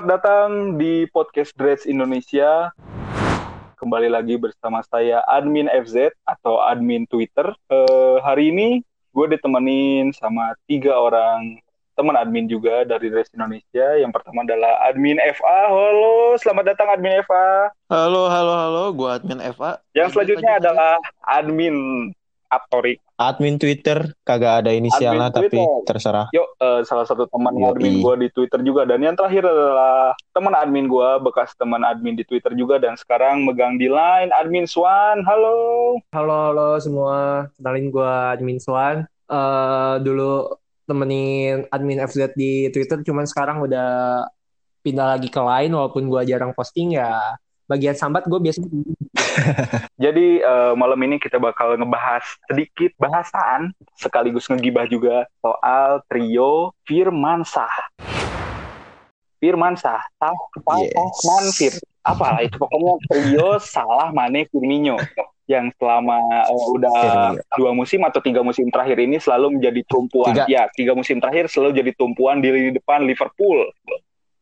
[0.00, 2.72] Selamat datang di podcast Dreads Indonesia.
[3.76, 7.52] Kembali lagi bersama saya admin FZ atau admin Twitter.
[7.68, 8.80] Eh, hari ini
[9.12, 11.60] gue ditemenin sama tiga orang
[12.00, 14.00] teman admin juga dari Dreads Indonesia.
[14.00, 15.68] Yang pertama adalah admin FA.
[15.68, 17.68] Halo, selamat datang admin FA.
[17.92, 18.84] Halo, halo, halo.
[18.96, 19.84] Gue admin FA.
[19.92, 20.96] Yang selanjutnya adalah
[21.28, 21.76] admin
[22.50, 22.98] Aptori.
[23.14, 26.32] admin Twitter kagak ada inisialnya tapi terserah.
[26.34, 27.68] Yuk, eh, salah satu teman Yoi.
[27.68, 28.82] admin gue di Twitter juga.
[28.88, 32.80] Dan yang terakhir adalah teman admin gue, bekas teman admin di Twitter juga.
[32.80, 35.22] Dan sekarang megang di line, admin Swan.
[35.22, 36.00] Halo.
[36.10, 37.46] Halo, halo semua.
[37.60, 39.04] Kenalin gue Admin Swan.
[39.30, 40.50] Eh dulu
[40.88, 44.24] temenin admin FZ di Twitter, cuman sekarang udah
[44.80, 47.36] pindah lagi ke lain walaupun gue jarang posting ya.
[47.70, 48.66] Bagian sambat gue biasanya
[50.10, 57.70] Jadi eh, malam ini kita bakal ngebahas sedikit bahasan, sekaligus ngegibah juga soal trio Firmansah.
[59.38, 61.22] Firmansah, Sah, Sah, Yes.
[61.22, 61.72] Manfir.
[62.02, 64.98] Apalah itu pokoknya trio Salah Mane Firmino
[65.46, 66.18] yang selama
[66.50, 67.42] eh, udah Firmino.
[67.54, 70.34] dua musim atau tiga musim terakhir ini selalu menjadi tumpuan.
[70.34, 70.44] Tiga.
[70.50, 73.70] Ya, tiga musim terakhir selalu jadi tumpuan di lini depan Liverpool.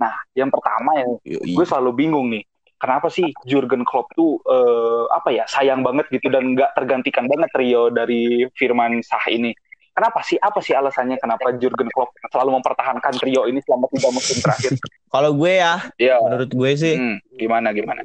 [0.01, 2.48] Nah, yang pertama yang gue selalu bingung nih
[2.79, 7.51] kenapa sih Jurgen Klopp tuh eh, apa ya sayang banget gitu dan nggak tergantikan banget
[7.53, 9.53] trio dari Firman Sah ini
[9.93, 14.39] kenapa sih apa sih alasannya kenapa Jurgen Klopp selalu mempertahankan trio ini selama tiga musim
[14.39, 14.73] terakhir
[15.09, 18.05] Kalau gue ya, ya menurut gue sih hmm, gimana gimana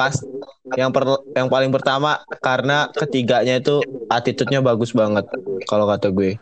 [0.00, 0.16] pas
[0.80, 5.28] yang per- yang paling pertama karena ketiganya itu attitude-nya bagus banget
[5.68, 6.40] kalau kata gue.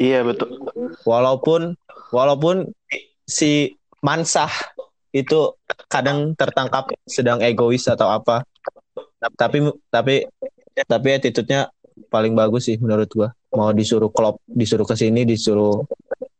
[0.00, 0.64] Iya, betul.
[1.04, 1.76] Walaupun
[2.08, 2.72] walaupun
[3.28, 4.50] si Mansah
[5.12, 5.54] itu
[5.86, 8.42] kadang tertangkap sedang egois atau apa.
[9.36, 10.26] Tapi tapi
[10.88, 11.68] tapi attitude-nya
[12.08, 13.28] paling bagus sih menurut gua.
[13.52, 15.84] Mau disuruh klub, disuruh ke sini, disuruh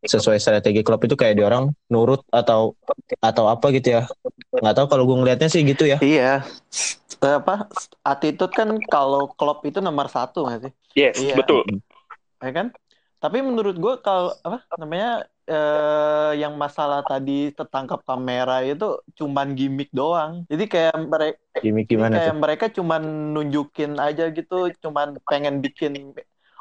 [0.03, 2.75] sesuai strategi klub itu kayak dia orang nurut atau
[3.23, 4.03] atau apa gitu ya.
[4.51, 5.97] Nggak tahu kalau gue ngelihatnya sih gitu ya.
[6.03, 6.43] Iya.
[7.23, 7.71] Eh, Apa?
[8.03, 10.73] Attitude kan kalau Klopp itu nomor satu nggak sih?
[10.99, 11.39] yes Iya.
[11.39, 11.63] betul
[12.43, 12.67] Ya kan?
[13.23, 19.91] Tapi menurut gue kalau apa namanya eh, yang masalah tadi tertangkap kamera itu cuman gimmick
[19.91, 20.47] doang.
[20.47, 22.39] Jadi kayak mereka Gimik gimana kayak tuh?
[22.39, 23.01] mereka cuman
[23.35, 26.15] nunjukin aja gitu, cuman pengen bikin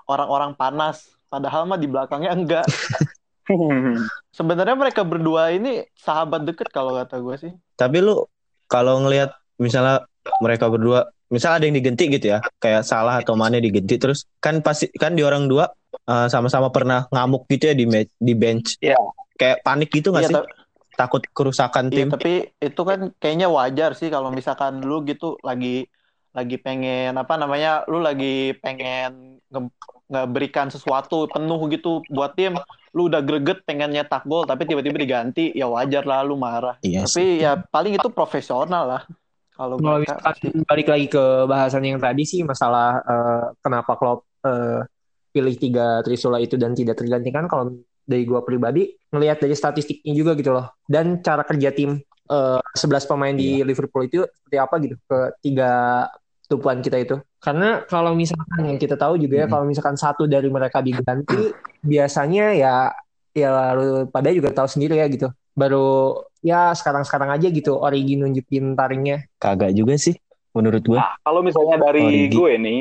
[0.06, 1.10] orang-orang panas.
[1.32, 2.66] Padahal mah di belakangnya enggak.
[4.37, 7.53] Sebenarnya mereka berdua ini sahabat deket kalau kata gue sih.
[7.76, 8.25] Tapi lu
[8.69, 10.06] kalau ngelihat misalnya
[10.41, 14.62] mereka berdua, misal ada yang digenti gitu ya, kayak salah atau mana digenti terus kan
[14.62, 18.80] pasti kan di orang dua eh, sama-sama pernah ngamuk gitu ya di di bench.
[18.80, 18.98] Iya.
[19.36, 20.36] Kayak panik gitu nggak Iya, sih?
[20.36, 20.48] ta-
[20.92, 22.08] Takut kerusakan iya, tim.
[22.12, 25.88] tapi itu kan kayaknya wajar sih kalau misalkan lu gitu lagi
[26.36, 29.72] lagi pengen apa namanya, lu lagi pengen nge-
[30.12, 32.60] ngeberikan sesuatu penuh gitu buat tim,
[32.92, 36.76] lu udah greget pengen nyetak gol tapi tiba-tiba diganti, ya wajar lah lu marah.
[36.84, 37.41] Iya sih.
[37.41, 39.02] Tapi ya paling itu profesional lah.
[39.52, 40.16] Kalau mereka
[40.69, 44.81] balik lagi ke bahasan yang tadi sih masalah eh, kenapa Klopp eh,
[45.32, 47.72] pilih tiga Trisula itu dan tidak tergantikan kalau
[48.04, 51.97] dari gue pribadi ngelihat dari statistiknya juga gitu loh dan cara kerja tim
[52.28, 55.70] 11 pemain di Liverpool itu seperti apa gitu ke tiga
[56.47, 59.53] tumpuan kita itu karena kalau misalkan yang kita tahu juga ya Mhm.
[59.53, 62.75] kalau misalkan satu dari mereka diganti biasanya ya
[63.32, 68.72] ya lalu pada juga tahu sendiri ya gitu baru ya sekarang-sekarang aja gitu Origi nunjukin
[68.72, 70.16] taringnya Kagak juga sih
[70.53, 71.00] menurut gue.
[71.00, 72.37] Nah, kalau misalnya dari Origi.
[72.37, 72.78] gue nih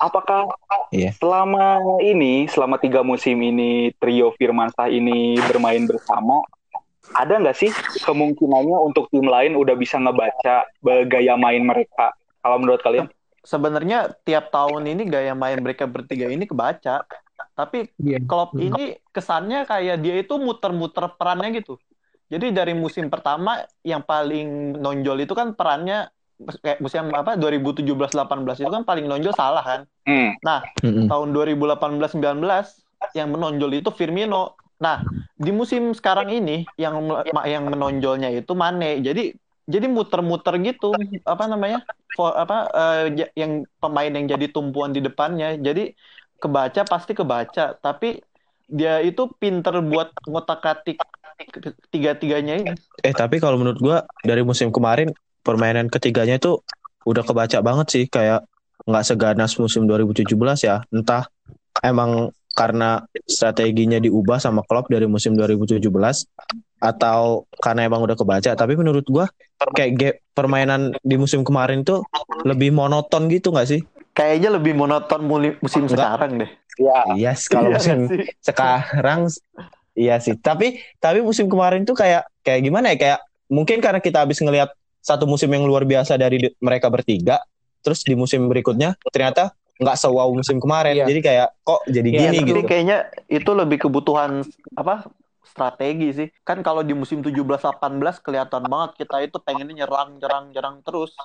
[0.00, 0.48] apakah
[0.90, 1.14] Iya.
[1.14, 6.42] selama ini selama tiga musim ini trio Firmansah ini bermain bersama
[7.14, 7.70] ada nggak sih
[8.02, 10.66] kemungkinannya untuk tim lain udah bisa ngebaca
[11.06, 12.10] gaya main mereka
[12.40, 13.06] kalau menurut kalian
[13.40, 17.04] sebenarnya tiap tahun ini gaya main mereka bertiga ini kebaca.
[17.56, 18.20] Tapi Iya.
[18.24, 18.68] Klopp Hmm.
[18.68, 21.80] ini kesannya kayak dia itu muter-muter perannya gitu.
[22.30, 26.08] Jadi dari musim pertama yang paling nonjol itu kan perannya
[26.64, 29.80] kayak musim apa 2017-18 itu kan paling nonjol salah kan.
[30.08, 30.32] Hmm.
[30.82, 31.06] Mm-mm.
[31.10, 32.66] Tahun 2018-19
[33.12, 34.56] yang menonjol itu Firmino.
[34.80, 35.04] Nah,
[35.36, 36.96] di musim sekarang ini yang
[37.44, 39.04] yang menonjolnya itu Mane.
[39.04, 39.34] Jadi
[39.68, 41.84] jadi muter-muter gitu apa namanya?
[42.16, 45.54] For, apa eh, ja- yang pemain yang jadi tumpuan di depannya.
[45.60, 45.94] Jadi
[46.40, 48.18] kebaca pasti kebaca, tapi
[48.70, 50.96] dia itu pinter buat ngotak-atik
[51.92, 52.72] tiga-tiganya ini.
[53.02, 55.10] Eh tapi kalau menurut gua dari musim kemarin
[55.40, 56.60] permainan ketiganya itu
[57.08, 58.44] udah kebaca banget sih kayak
[58.84, 60.84] nggak seganas musim 2017 ya.
[60.92, 61.28] Entah
[61.80, 66.28] emang karena strateginya diubah sama Klopp dari musim 2017
[66.80, 68.52] atau karena emang udah kebaca.
[68.52, 69.28] Tapi menurut gua
[69.76, 72.04] kayak ge- permainan di musim kemarin tuh
[72.44, 73.80] lebih monoton gitu nggak sih?
[74.16, 75.20] Kayaknya lebih monoton
[75.60, 75.96] musim Enggak.
[75.96, 76.50] sekarang deh.
[76.80, 78.18] Ya, Yes, kalau Iya musim sih?
[78.40, 79.20] sekarang
[79.98, 80.38] Iya sih.
[80.38, 82.96] Tapi tapi musim kemarin tuh kayak kayak gimana ya?
[82.96, 83.20] Kayak
[83.50, 87.40] mungkin karena kita habis ngelihat satu musim yang luar biasa dari mereka bertiga,
[87.80, 90.94] terus di musim berikutnya ternyata nggak sewow musim kemarin.
[91.00, 91.06] Iya.
[91.08, 92.68] Jadi kayak kok jadi iya, gini gitu.
[92.68, 94.44] kayaknya itu lebih kebutuhan
[94.76, 95.08] apa
[95.42, 96.28] strategi sih.
[96.44, 97.80] Kan kalau di musim 17-18
[98.20, 101.16] kelihatan banget kita itu pengennya nyerang, nyerang, nyerang terus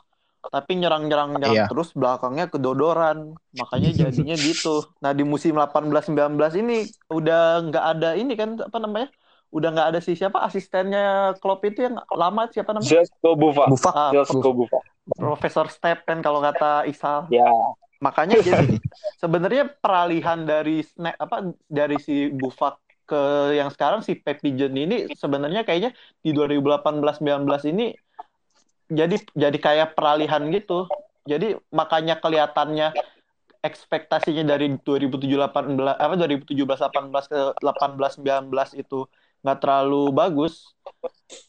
[0.51, 1.66] tapi nyerang-nyerang nyerang iya.
[1.66, 8.33] terus belakangnya kedodoran makanya jadinya gitu nah di musim 18-19 ini udah nggak ada ini
[8.38, 9.10] kan apa namanya
[9.56, 12.92] udah nggak ada si siapa asistennya Klopp itu yang lama siapa namanya?
[12.92, 14.80] Josko Bufa Bufa ah, Josko Bufa
[15.16, 17.31] Profesor Step kan kalau kata Isal.
[17.31, 17.48] Ya.
[18.04, 18.75] Makanya jadi
[19.24, 22.75] sebenarnya peralihan dari snack apa dari si Bufa
[23.07, 27.96] ke yang sekarang si Pepijen ini sebenarnya kayaknya di 2018-19 ini
[28.92, 30.92] jadi jadi kayak peralihan gitu.
[31.25, 32.92] Jadi makanya kelihatannya
[33.66, 39.10] ekspektasinya dari 2017 18 apa 2017 18 ke 18 19 itu
[39.46, 40.74] nggak terlalu bagus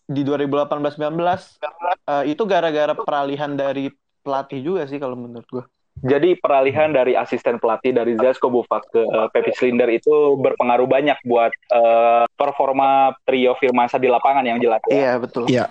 [0.05, 0.69] di 2018
[1.01, 3.89] 19 uh, itu gara-gara peralihan dari
[4.21, 5.65] pelatih juga sih kalau menurut gue.
[5.97, 11.17] Jadi peralihan dari asisten pelatih dari Zesko Bufak ke uh, Pepi Slinder itu berpengaruh banyak
[11.25, 14.85] buat uh, performa trio Firmansa di lapangan yang jelas.
[14.93, 14.93] Ya?
[14.93, 15.49] Iya betul.
[15.49, 15.65] Iya.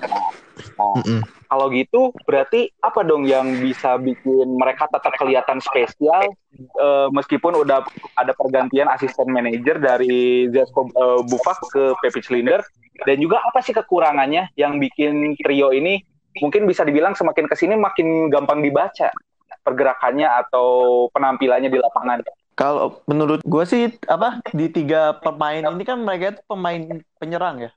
[0.81, 1.22] Nah, mm -mm.
[1.55, 6.35] Kalau gitu berarti apa dong yang bisa bikin mereka tetap kelihatan spesial
[6.75, 7.79] uh, meskipun udah
[8.19, 12.59] ada pergantian asisten manajer dari Zesko uh, Bufak ke Pepi Slinder
[13.07, 16.03] dan juga apa sih kekurangannya yang bikin trio ini
[16.43, 19.15] mungkin bisa dibilang semakin ke sini makin gampang dibaca
[19.63, 22.19] pergerakannya atau penampilannya di lapangan?
[22.59, 27.71] Kalau menurut gue sih apa di tiga pemain ini kan mereka itu pemain penyerang ya.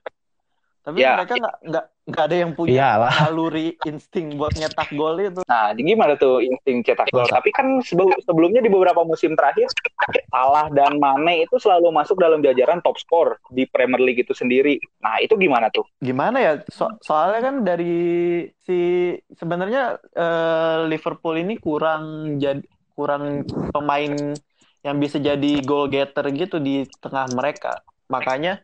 [0.83, 1.15] Tapi ya.
[1.15, 3.13] mereka nggak nggak nggak ada yang punya Iyalah.
[3.29, 5.41] naluri insting buat nyetak gol itu.
[5.45, 7.29] Nah, jadi gimana tuh insting cetak gol?
[7.29, 7.79] Tapi kan
[8.25, 9.69] sebelumnya di beberapa musim terakhir
[10.29, 14.77] Salah dan Mane itu selalu masuk dalam jajaran top skor di Premier League itu sendiri.
[15.01, 15.85] Nah, itu gimana tuh?
[16.01, 16.53] Gimana ya?
[16.69, 17.97] So soalnya kan dari
[18.65, 22.61] si sebenarnya uh, Liverpool ini kurang jadi
[22.93, 24.35] kurang pemain
[24.83, 27.79] yang bisa jadi goal getter gitu di tengah mereka.
[28.11, 28.63] Makanya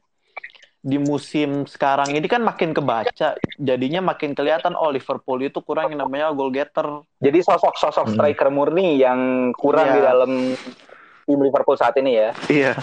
[0.86, 6.06] di musim sekarang ini kan makin kebaca, jadinya makin kelihatan oh Liverpool itu kurang yang
[6.06, 7.02] namanya goal getter.
[7.18, 8.14] Jadi sosok-sosok hmm.
[8.14, 9.96] striker murni yang kurang yeah.
[9.98, 10.32] di dalam
[11.26, 12.30] tim Liverpool saat ini ya.
[12.54, 12.78] Iya.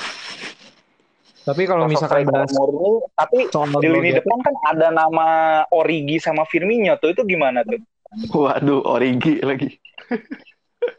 [1.46, 5.26] Tapi kalau misalkan bahas murni, tapi di lini depan kan ada nama
[5.70, 7.78] Origi sama Firmino tuh itu gimana tuh?
[8.34, 9.78] Waduh, Origi lagi.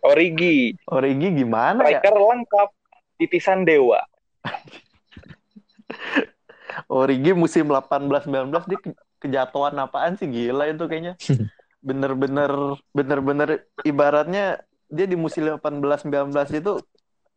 [0.07, 0.71] Origi.
[0.87, 1.99] Origi gimana striker ya?
[1.99, 2.69] Striker lengkap,
[3.19, 3.99] titisan dewa.
[6.89, 8.79] Origi musim 18-19 dia
[9.21, 11.13] kejatuhan apaan sih gila itu kayaknya.
[11.87, 16.79] Bener-bener bener-bener ibaratnya dia di musim 18-19 itu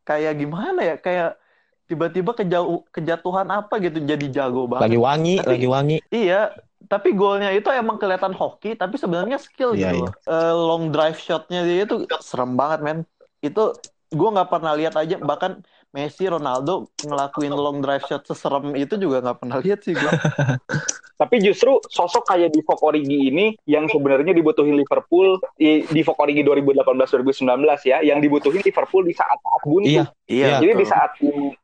[0.07, 0.97] kayak gimana ya?
[1.03, 1.43] Kayak
[1.87, 4.91] tiba-tiba kejauh kejatuhan apa gitu jadi jago banget.
[4.91, 5.97] Lagi wangi, tapi, lagi wangi.
[6.11, 6.55] Iya,
[6.87, 10.07] tapi golnya itu emang kelihatan hoki, tapi sebenarnya skill yeah, gitu.
[10.07, 10.31] Yeah.
[10.31, 12.99] Uh, long drive shotnya dia itu serem banget, men.
[13.43, 13.75] Itu
[14.11, 19.25] gue nggak pernah lihat aja bahkan Messi, Ronaldo ngelakuin long drive shot seserem itu juga
[19.25, 20.13] nggak pernah lihat sih gue.
[21.21, 27.49] Tapi justru sosok kayak di Origi ini yang sebenarnya dibutuhin Liverpool di, di Origi 2018-2019
[27.89, 29.89] ya, yang dibutuhin Liverpool di saat-saat buntu.
[29.89, 30.61] Iya, iya.
[30.61, 30.81] Jadi tuh.
[30.85, 31.11] di saat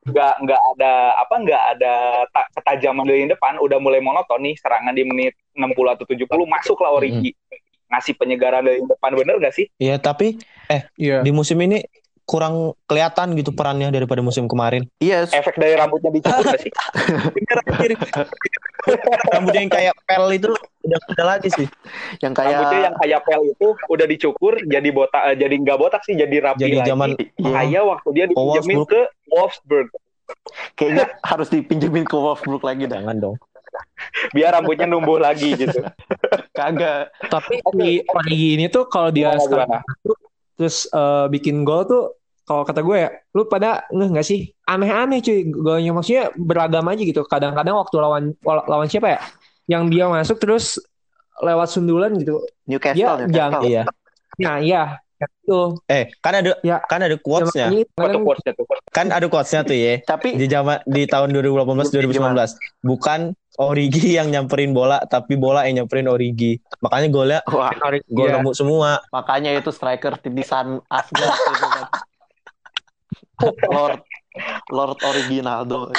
[0.08, 1.92] nggak nggak ada apa nggak ada
[2.32, 6.96] ta ketajaman dari depan, udah mulai monoton nih serangan di menit 60 atau 70 masuklah
[6.96, 7.36] Origi.
[7.36, 7.60] Mm -hmm.
[7.92, 9.68] Ngasih penyegaran dari depan bener gak sih?
[9.76, 10.40] Iya, tapi
[10.72, 11.20] eh yeah.
[11.20, 11.84] di musim ini
[12.32, 14.88] kurang kelihatan gitu perannya daripada musim kemarin.
[15.04, 15.28] Iya.
[15.28, 15.36] Yes.
[15.36, 16.72] Efek dari rambutnya dicukur gak sih?
[19.36, 21.68] rambutnya yang kayak pel itu udah ada lagi sih.
[22.24, 26.02] Yang kayak rambutnya yang kayak pel itu udah dicukur jadi botak eh, jadi nggak botak
[26.08, 26.88] sih jadi rapi jadi lagi.
[26.88, 27.10] Zaman
[27.68, 27.80] iya.
[27.84, 29.88] waktu dia dipinjemin ke Wolfsburg.
[30.80, 32.96] Kayaknya harus dipinjemin ke Wolfsburg lagi dah.
[33.04, 33.36] Jangan dong.
[34.32, 35.84] Biar rambutnya numbuh lagi gitu.
[36.56, 37.12] Kagak.
[37.28, 38.00] Tapi okay.
[38.24, 39.84] di ini tuh kalau dia sekarang
[40.56, 42.04] terus uh, bikin gol tuh
[42.42, 44.50] kalau kata gue ya, lu pada ngeh nggak sih?
[44.66, 47.22] Aneh-aneh cuy, golnya maksudnya beragam aja gitu.
[47.22, 49.20] Kadang-kadang waktu lawan lawan siapa ya?
[49.70, 50.82] Yang dia masuk terus
[51.38, 52.42] lewat sundulan gitu.
[52.66, 53.34] Newcastle, ya, Newcastle.
[53.34, 53.82] Jang, iya.
[54.42, 54.82] Nah, iya.
[55.22, 55.78] Itu.
[55.86, 56.82] Eh, kan ada ya.
[56.82, 57.70] kan ada quotes-nya.
[58.90, 60.02] Kan ada quotes-nya tuh ya.
[60.02, 62.58] Tapi di zaman di tahun 2018 2019.
[62.82, 63.20] Bukan
[63.62, 66.58] Origi yang nyamperin bola tapi bola yang nyamperin Origi.
[66.82, 67.70] Makanya golnya Wah,
[68.10, 68.42] gol iya.
[68.42, 68.98] nemu semua.
[69.14, 71.86] Makanya itu striker titisan Asgard itu kan.
[73.68, 74.00] Lord
[74.70, 75.92] Lord Originaldo.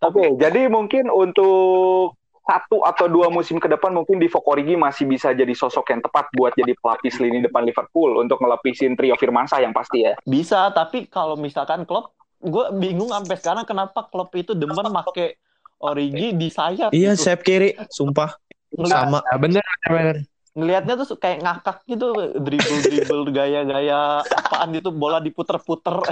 [0.00, 2.16] Oke, okay, jadi mungkin untuk
[2.50, 6.26] satu atau dua musim ke depan mungkin di Origi masih bisa jadi sosok yang tepat
[6.34, 10.18] buat jadi pelapis lini depan Liverpool untuk ngelapisin trio Firmansyah yang pasti ya.
[10.26, 15.38] Bisa, tapi kalau misalkan Klopp gue bingung sampai sekarang kenapa klub itu demen make
[15.80, 16.90] Origi di sayap.
[16.90, 17.22] Iya, gitu.
[17.24, 18.36] sayap kiri, sumpah.
[18.84, 19.24] Sama.
[19.24, 20.16] Nah, bener, bener.
[20.50, 22.10] Ngelihatnya tuh kayak ngakak gitu,
[22.42, 25.94] dribble dribble gaya-gaya apaan itu bola diputer-puter.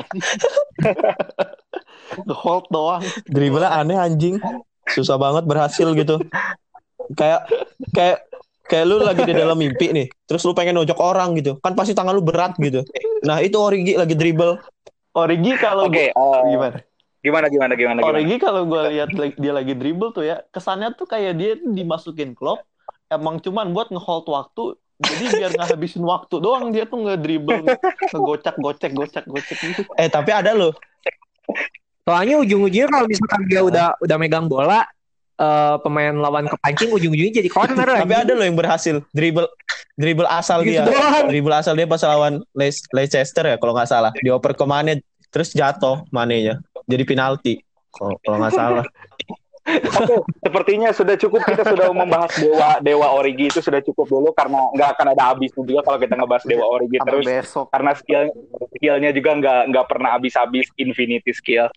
[2.29, 3.03] The hold doang.
[3.27, 4.39] dribble aneh anjing.
[4.89, 6.23] Susah banget berhasil gitu.
[7.13, 7.51] Kayak
[7.93, 8.19] kayak
[8.65, 11.59] kayak lu lagi di dalam mimpi nih, terus lu pengen nojok orang gitu.
[11.59, 12.85] Kan pasti tangan lu berat gitu.
[13.27, 14.61] Nah, itu Origi lagi dribble.
[15.19, 16.79] Origi kalau Oke, gua- eh, gimana?
[17.19, 18.15] gimana gimana gimana gimana.
[18.15, 21.75] Origi kalau gue lihat li- dia lagi dribble tuh ya, kesannya tuh kayak dia tuh
[21.75, 22.63] dimasukin klub
[23.09, 24.77] emang cuman buat ngehold waktu.
[24.99, 27.71] Jadi biar nggak habisin waktu doang dia tuh nge-dribble,
[28.11, 29.87] ngegocak gocek gocek gocek gitu.
[29.95, 30.75] Eh, tapi ada loh.
[32.03, 34.83] Soalnya ujung-ujungnya kalau misalkan dia udah udah megang bola,
[35.39, 37.87] eh, pemain lawan kepancing ujung-ujungnya jadi corner.
[37.95, 39.47] Tapi ada loh yang berhasil dribble
[39.95, 40.91] dribble asal Gitu dia.
[40.91, 41.31] doang.
[41.31, 44.11] Dribble asal dia pas lawan Le- Leicester ya kalau nggak salah.
[44.19, 44.99] Dioper ke Mane
[45.31, 46.59] terus jatuh Manenya.
[46.91, 47.55] Jadi penalti.
[47.95, 48.85] Kalau kalau nggak salah.
[49.69, 54.65] Oke, sepertinya sudah cukup kita sudah membahas dewa dewa Origi itu sudah cukup dulu karena
[54.73, 57.67] nggak akan ada habisnya juga kalau kita ngebahas dewa Origi Sampai terus besok.
[57.69, 58.23] karena skill
[58.75, 61.69] skillnya juga nggak nggak pernah habis-habis infinity skill.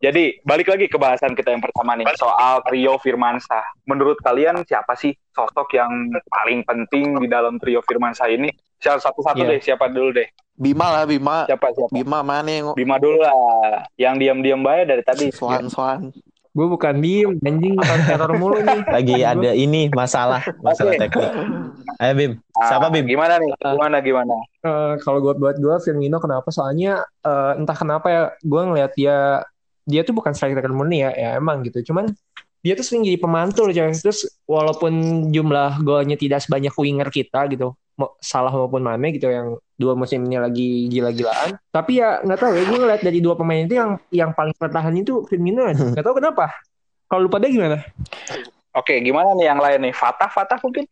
[0.00, 3.84] Jadi balik lagi ke bahasan kita yang pertama nih soal trio Firmansyah.
[3.84, 5.90] Menurut kalian siapa sih sosok yang
[6.28, 8.48] paling penting di dalam trio Firmansyah ini?
[8.76, 9.56] Siapa satu-satu Iya.
[9.56, 10.28] deh, siapa dulu deh?
[10.52, 11.48] Bima lah Bima.
[11.48, 11.92] Siapa siapa?
[11.92, 13.32] Bima mana yang Bima dulu lah,
[13.96, 15.32] yang diam-diam bayar dari tadi.
[15.32, 16.12] Swan Swan.
[16.56, 17.76] Gue bukan diem, anjing
[18.08, 18.80] teror mulu nih.
[18.96, 21.04] Lagi ada ini masalah masalah Oke.
[21.04, 21.30] teknik.
[22.00, 22.32] Ayo Bim.
[22.56, 23.04] Siapa Ah, Bim?
[23.04, 23.52] Gimana nih?
[23.60, 24.34] Gimana gimana?
[24.64, 26.48] Eh, kalau buat buat gue Firmino kenapa?
[26.48, 29.44] Soalnya eh, entah kenapa ya gue ngelihat dia
[29.84, 31.92] dia tuh bukan striker murni ya, ya emang gitu.
[31.92, 32.08] Cuman
[32.64, 33.92] dia tuh sering jadi pemantul coy.
[33.92, 34.92] Terus walaupun
[35.30, 37.76] jumlah golnya tidak sebanyak winger kita gitu,
[38.20, 41.56] salah maupun Mane gitu yang dua musim ini lagi gila-gilaan.
[41.72, 44.92] Tapi ya nggak tahu ya gue ngeliat dari dua pemain itu yang yang paling bertahan
[44.96, 45.80] itu Firmino aja.
[45.80, 46.52] Nggak tahu kenapa.
[47.08, 47.80] Kalau lu pada gimana?
[48.76, 49.94] Oke, gimana nih yang lain nih?
[49.96, 50.84] Fatah, Fatah mungkin?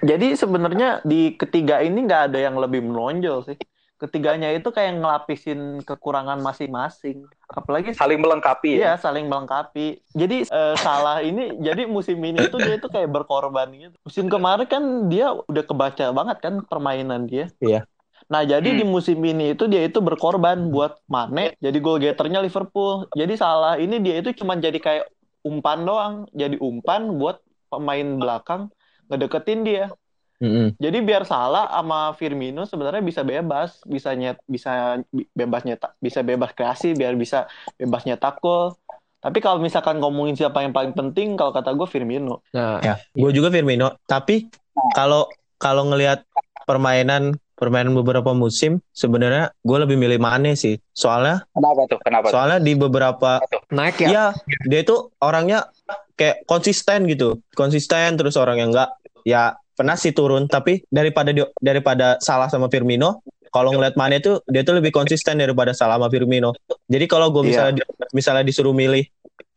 [0.00, 3.56] Jadi sebenarnya di ketiga ini nggak ada yang lebih menonjol sih.
[3.96, 7.24] Ketiganya itu kayak ngelapisin kekurangan masing-masing.
[7.48, 8.76] Apalagi Saling melengkapi ya.
[8.76, 10.04] Iya, saling melengkapi.
[10.12, 13.96] Jadi eh, salah ini, jadi musim ini itu dia itu kayak berkorban gitu.
[14.04, 17.48] Musim kemarin kan dia udah kebaca banget kan permainan dia.
[17.56, 17.88] Iya.
[18.26, 18.78] Nah, jadi Hmm.
[18.80, 23.06] di musim ini itu dia itu berkorban buat Mane jadi goal getternya Liverpool.
[23.14, 25.04] Jadi salah ini dia itu cuma jadi kayak
[25.46, 27.38] umpan doang, jadi umpan buat
[27.70, 28.68] pemain belakang
[29.08, 29.84] ngedeketin dia.
[30.36, 30.76] Mm-mm.
[30.76, 36.20] Jadi biar salah sama Firmino sebenarnya bisa bebas, bisa nyet, bisa bi- bebas nyetak, bisa
[36.20, 37.48] bebas kreasi, biar bisa
[37.80, 38.76] bebas nyetak gol.
[39.24, 42.44] Tapi kalau misalkan ngomongin siapa yang paling penting, kalau kata gue Firmino.
[42.52, 43.96] Nah, Ya, gue juga Firmino.
[44.04, 44.52] Tapi
[44.92, 46.28] kalau kalau ngelihat
[46.68, 50.76] permainan permainan beberapa musim, sebenarnya gue lebih milih Mane sih.
[50.92, 51.98] Soalnya Kenapa tuh?
[52.04, 52.24] Kenapa?
[52.28, 52.32] tuh?
[52.36, 53.40] soalnya di beberapa
[53.72, 54.08] naik ya.
[54.12, 54.26] Iya,
[54.68, 55.72] dia itu orangnya
[56.20, 57.40] kayak konsisten gitu.
[57.56, 58.92] Konsisten terus orang yang enggak
[59.24, 63.20] ya pernah sih turun tapi daripada di- daripada salah sama Firmino,
[63.52, 66.56] kalau ngeliat Mane tuh dia tuh lebih konsisten daripada salah sama Firmino.
[66.88, 69.04] Jadi kalau gue misalnya di- misalnya disuruh milih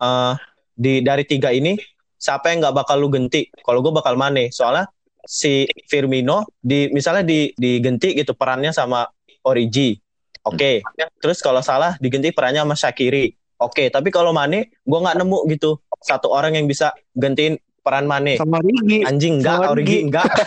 [0.04, 0.34] eh,
[0.76, 1.80] di dari tiga ini
[2.20, 3.48] siapa yang nggak bakal lu genti?
[3.64, 4.52] Kalau gue bakal Mane.
[4.52, 4.92] Soalnya
[5.24, 9.08] si Firmino di misalnya di digenti gitu perannya sama
[9.48, 9.96] Origi.
[10.44, 10.84] Oke.
[11.20, 13.32] Terus kalau salah diganti perannya sama Shakiri.
[13.60, 17.60] Oke, tapi kalau Mane gue nggak nemu gitu satu orang yang bisa gantiin
[17.90, 18.38] peran Mane.
[18.38, 19.02] Sama Rigi.
[19.02, 20.06] Anjing enggak, Sama Origi Rigi.
[20.06, 20.30] enggak.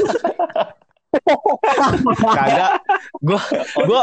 [2.22, 2.70] Kagak.
[3.18, 3.40] Gue
[3.84, 4.02] gue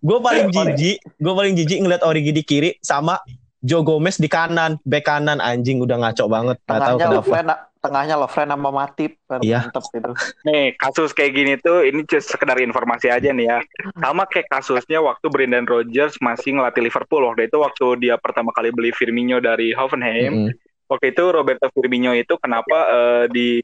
[0.00, 3.18] gue paling jijik, gue paling jijik ngeliat Origi di kiri sama
[3.60, 6.56] Joe Gomez di kanan, bek kanan anjing udah ngaco banget.
[6.64, 7.20] Gak tahu Tengahnya kenapa.
[7.20, 7.48] Lovren,
[7.84, 9.12] tengahnya Lovren sama Matip.
[9.44, 9.68] Iya.
[9.68, 10.10] Mantep gitu.
[10.48, 13.58] Nih, kasus kayak gini tuh ini cuma sekedar informasi aja nih ya.
[14.00, 18.72] Sama kayak kasusnya waktu Brendan Rodgers masih ngelatih Liverpool waktu itu waktu dia pertama kali
[18.72, 20.48] beli Firmino dari Hoffenheim.
[20.48, 20.69] Mm-mm.
[20.90, 23.62] Waktu itu Roberto Firmino itu kenapa eh, di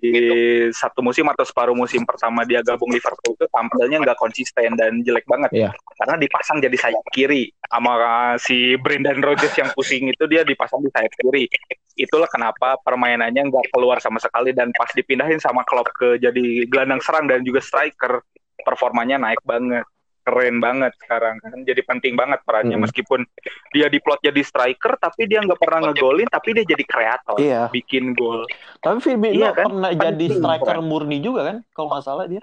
[0.71, 5.27] satu musim atau separuh musim pertama dia gabung Liverpool itu tampilnya nggak konsisten dan jelek
[5.27, 5.51] banget.
[5.51, 5.71] Iya.
[5.99, 7.99] Karena dipasang jadi sayap kiri sama
[8.39, 11.51] si Brendan Rodgers yang pusing itu dia dipasang di sayap kiri.
[11.99, 17.03] Itulah kenapa permainannya nggak keluar sama sekali dan pas dipindahin sama Klopp ke jadi gelandang
[17.03, 18.23] serang dan juga striker
[18.63, 19.83] performanya naik banget.
[20.27, 21.55] Keren banget sekarang kan.
[21.63, 22.83] Jadi penting banget perannya Mm.
[22.83, 23.23] meskipun
[23.71, 27.71] dia diplot jadi striker tapi dia nggak pernah ngegolin tapi dia jadi kreator Iya.
[27.71, 28.43] bikin gol
[28.77, 29.65] Tapi Firmino Iya kan?
[29.65, 30.83] pernah jadi Penting, striker kan?
[30.83, 31.57] murni juga kan?
[31.71, 32.43] Kalau nggak salah dia.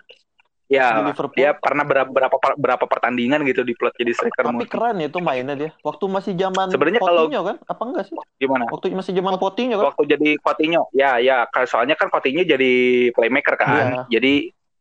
[0.63, 1.35] Di ya Liverpool.
[1.35, 4.71] dia pernah berapa berapa berapa pertandingan gitu diplot jadi striker Tapi murni.
[4.71, 5.69] keren ya itu mainnya dia.
[5.77, 7.55] Waktu masih zaman Sebenarnya kalau- Coutinho kan?
[7.61, 8.15] Apa enggak sih?
[8.37, 9.85] gimana Waktu masih zaman Coutinho kan?
[9.91, 12.71] waktu jadi Coutinho ya ya kan soalnya kan Coutinho jadi
[13.11, 14.01] playmaker kan Iya.
[14.09, 14.33] jadi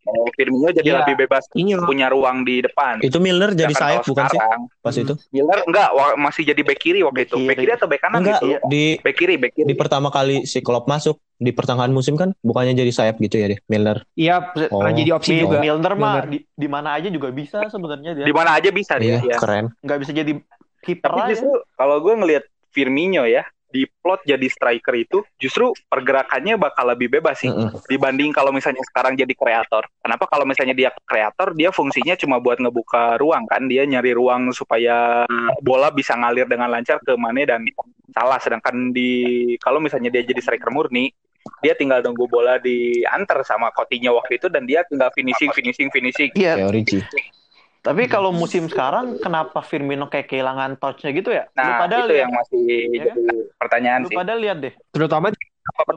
[0.02, 0.99] Oh, Firmino jadi Iya.
[1.00, 2.99] lebih bebas Ini punya ruang di depan.
[2.99, 4.38] Itu Milner jadi sayap bukan sih
[4.78, 5.14] pas itu?
[5.30, 7.37] Miller enggak masih jadi back kiri waktu Back itu.
[7.37, 7.62] Back kiri.
[7.62, 8.59] kiri atau back kanan Enggak, gitu?
[8.66, 9.66] di Back kiri, back kiri.
[9.66, 13.47] di pertama kali si Klopp masuk di pertengahan musim kan bukannya jadi sayap gitu ya
[13.49, 14.02] deh Milner.
[14.14, 14.82] Iya, Oh.
[14.85, 15.59] jadi opsi juga.
[15.59, 16.26] Milner mah Milner.
[16.28, 18.25] di, di mana aja juga bisa sebenarnya dia.
[18.25, 19.18] Di mana aja bisa dia.
[19.18, 19.37] Iya, ya.
[19.38, 19.71] keren.
[19.80, 20.32] Nggak bisa jadi
[20.80, 26.61] kiper Tapi justru kalau gue ngelihat Firmino ya di plot jadi striker itu justru pergerakannya
[26.61, 27.81] bakal lebih bebas sih Mm-mm.
[27.88, 29.88] dibanding kalau misalnya sekarang jadi kreator.
[30.05, 34.52] Kenapa kalau misalnya dia kreator dia fungsinya cuma buat ngebuka ruang kan dia nyari ruang
[34.52, 35.25] supaya
[35.64, 37.64] bola bisa ngalir dengan lancar ke Mane dan
[38.12, 41.09] Salah sedangkan di kalau misalnya dia jadi striker murni
[41.64, 46.31] dia tinggal nunggu bola diantar sama Coutinho waktu itu dan dia tinggal finishing finishing finishing.
[46.37, 47.02] Iya, Origi.
[47.83, 51.51] Tapi kalau musim sekarang kenapa Firmino kayak kehilangan touch-nya gitu ya?
[51.51, 54.17] lu Nah, pada itu lihat, yang masih Iya jadi pertanyaan lu sih.
[54.17, 54.75] pada lihat deh.
[54.95, 55.43] Terutama di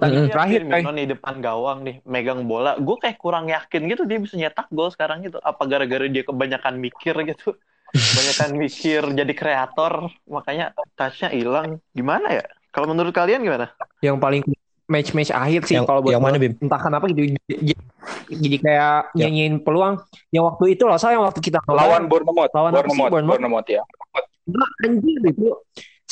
[0.02, 2.78] Lu lihat Terakhir, Firmino nih depan gawang nih, megang bola.
[2.78, 5.38] Gue kayak kurang yakin gitu dia bisa nyetak gol sekarang gitu.
[5.42, 7.58] Apa gara-gara dia kebanyakan mikir gitu?
[7.94, 11.82] Kebanyakan mikir jadi kreator, makanya touch-nya hilang.
[11.94, 12.46] Gimana ya?
[12.74, 13.72] Kalau menurut kalian gimana?
[14.04, 14.46] yang paling
[14.86, 16.38] match-match akhir sih Yang, kalau buat yang mana.
[16.38, 16.54] Bim?
[16.62, 17.74] entah kenapa gitu jadi,
[18.30, 19.26] jadi kayak Ya.
[19.26, 19.98] nyanyiin peluang
[20.30, 23.38] yang waktu itu loh saya yang waktu kita Lawan Bournemouth, Lawan Bournemouth, Bournemouth?
[23.42, 23.82] Bournemouth ya.
[24.46, 25.58] Enggak, anjing gitu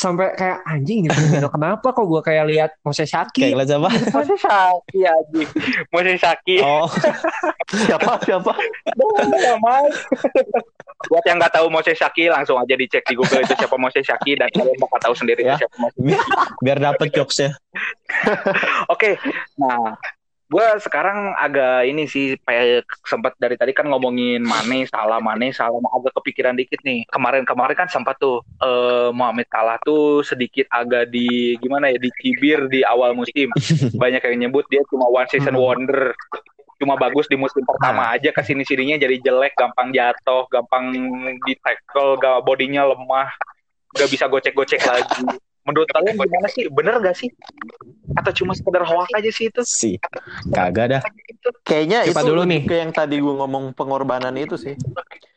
[0.04, 1.48] sampai kayak anjing Firmino.
[1.56, 3.90] kenapa kok gue kayak lihat Moses Kayak Saki ngeliat siapa?
[4.12, 5.42] Moses Saki aja.
[5.90, 6.56] Moses Saki.
[6.60, 6.88] Oh,
[7.88, 8.20] Siapa?
[8.22, 8.52] Siapa?
[11.04, 14.36] Buat yang nggak tahu Moses Saki langsung aja dicek di Google itu siapa Moses Saki
[14.36, 15.56] dan kalian bakal tahu sendiri Ya.
[15.56, 16.00] itu siapa Moses.
[16.00, 16.24] biar,
[16.60, 17.52] biar dapet jokesnya.
[18.88, 19.20] Oke,
[19.56, 19.96] nah
[20.50, 25.80] gue sekarang agak ini sih kayak sempat dari tadi kan ngomongin Mane, Salah, Mane, Salah,
[25.82, 27.08] Nah, agak kepikiran dikit nih.
[27.10, 32.86] Kemarin-kemarin kan sempat tuh eh, Mohamed Salah tuh sedikit agak di gimana ya dicibir di
[32.86, 33.50] awal musim.
[34.02, 35.64] Banyak yang nyebut dia cuma one season Hmm.
[35.64, 36.14] wonder.
[36.82, 40.92] Cuma bagus di musim pertama aja ke sini sininya jadi jelek, gampang jatuh, gampang
[41.48, 43.32] di tackle, gak bodinya lemah,
[43.96, 45.24] gak bisa gocek-gocek lagi.
[45.64, 46.68] Menurut kalian gimana sih?
[46.68, 47.30] Bener gak sih?
[48.20, 49.62] Atau cuma sekedar hoak aja sih itu?
[49.64, 49.96] sih.
[50.52, 51.02] Kagak dah.
[51.64, 52.62] Kayaknya Siapa itu dulu nih?
[52.68, 54.76] ke yang tadi gue ngomong pengorbanan itu sih.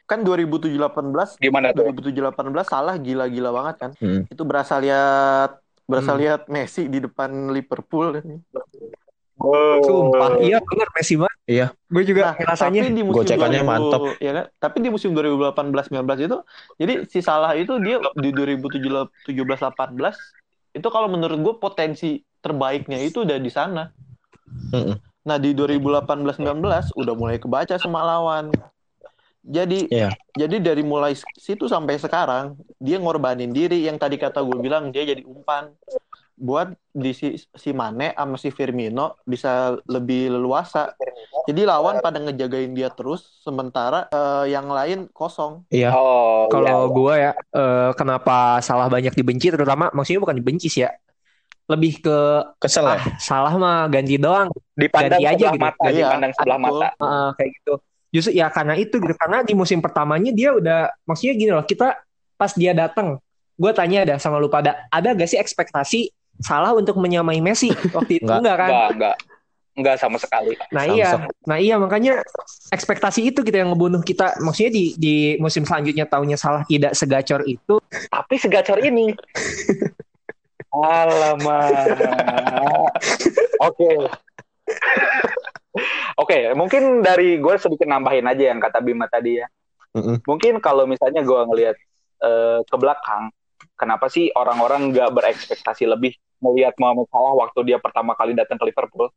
[0.07, 1.91] Kan 2017-18 Gimana tuh?
[1.91, 3.91] 2017-18 salah gila-gila banget kan.
[3.99, 4.23] Hmm.
[4.27, 6.21] Itu berasa lihat berasa Hmm.
[6.23, 8.19] lihat Messi di depan Liverpool.
[9.83, 11.67] Sumpah iya benar Messi banget Iya.
[11.87, 14.01] gue juga Nah, rasanya tapi di musim Gocekannya 2000 mantap.
[14.19, 14.45] ya kan?
[14.59, 16.37] Tapi di musim 2018-19 itu
[16.75, 20.17] jadi si Salah itu dia di 2017-18
[20.75, 23.95] itu kalau menurut gue potensi terbaiknya itu udah di sana.
[24.75, 24.99] Mm-mm.
[25.23, 26.43] Nah, di 2018-19
[26.95, 28.51] udah mulai kebaca sama lawan.
[29.41, 30.11] Jadi Iya.
[30.35, 35.07] jadi dari mulai situ sampai sekarang dia ngorbanin diri yang tadi kata gue bilang dia
[35.07, 35.71] jadi umpan
[36.37, 40.93] buat di si, si Mane sama si Firmino bisa lebih leluasa.
[41.49, 45.65] Jadi lawan pada ngejagain dia terus sementara eh, yang lain kosong.
[45.73, 45.97] Iya.
[45.97, 50.93] Oh, kalau gue ya eh, kenapa salah banyak dibenci terutama maksudnya bukan dibenci sih ya
[51.67, 52.19] lebih ke
[52.63, 52.95] Kesel ya?
[52.95, 55.67] ah salah mah ganti doang dipandang ganti aja sebelah gitu.
[55.67, 56.89] mata, Iya, dipandang sebelah mata.
[56.95, 57.75] Heeh, kayak gitu
[58.17, 62.01] justru ya karena itu gitu karena di musim pertamanya dia udah maksudnya gini loh kita
[62.41, 63.21] pas dia datang
[63.57, 68.21] gue tanya ada sama lu pada ada gak sih ekspektasi salah untuk menyamai Messi waktu
[68.21, 68.41] itu Enggak.
[68.43, 69.17] enggak kan Enggak, enggak.
[69.77, 70.57] Enggak sama sekali.
[70.73, 70.97] Nah Samsung.
[70.97, 71.11] iya,
[71.45, 72.25] nah iya makanya
[72.73, 74.41] ekspektasi itu kita yang ngebunuh kita.
[74.41, 77.77] Maksudnya di di musim selanjutnya tahunya salah tidak segacor itu.
[78.09, 79.13] Tapi segacor ini.
[80.73, 81.93] Alamak.
[83.61, 83.91] Oke.
[86.17, 89.47] Oke, mungkin dari gue sedikit nambahin aja yang kata Bima tadi ya.
[89.93, 90.25] Mm-mm.
[90.25, 91.77] Mungkin kalau misalnya gue ngelihat
[92.25, 93.29] eh, ke belakang,
[93.77, 98.69] kenapa sih orang-orang nggak berekspektasi lebih melihat Mohamed Salah waktu dia pertama kali datang ke
[98.69, 99.09] Liverpool?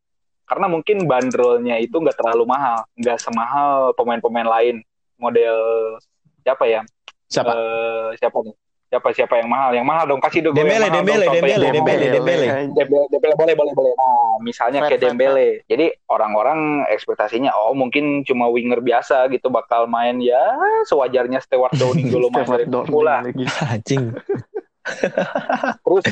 [0.49, 4.75] Karena mungkin bandrolnya itu nggak terlalu mahal, nggak semahal pemain-pemain lain.
[5.19, 5.55] Model
[6.41, 6.81] siapa ya?
[7.29, 7.51] Siapa?
[7.53, 8.55] Eh, siapa nih?
[8.89, 9.77] Siapa siapa yang mahal?
[9.77, 11.67] Yang mahal dong kasih dong Dembele, Dembele, Dembele.
[11.69, 12.47] Dembele, Dembele.
[12.73, 13.93] Dembele, Dembele boleh boleh boleh.
[13.93, 15.61] Nah, misalnya kayak Dembele.
[15.69, 20.41] Jadi orang-orang ekspektasinya oh mungkin cuma winger biasa gitu bakal main ya
[20.89, 23.45] sewajarnya Stewart Downing dulu main dari lagi.
[23.69, 24.03] Anjing.
[25.85, 26.05] Terus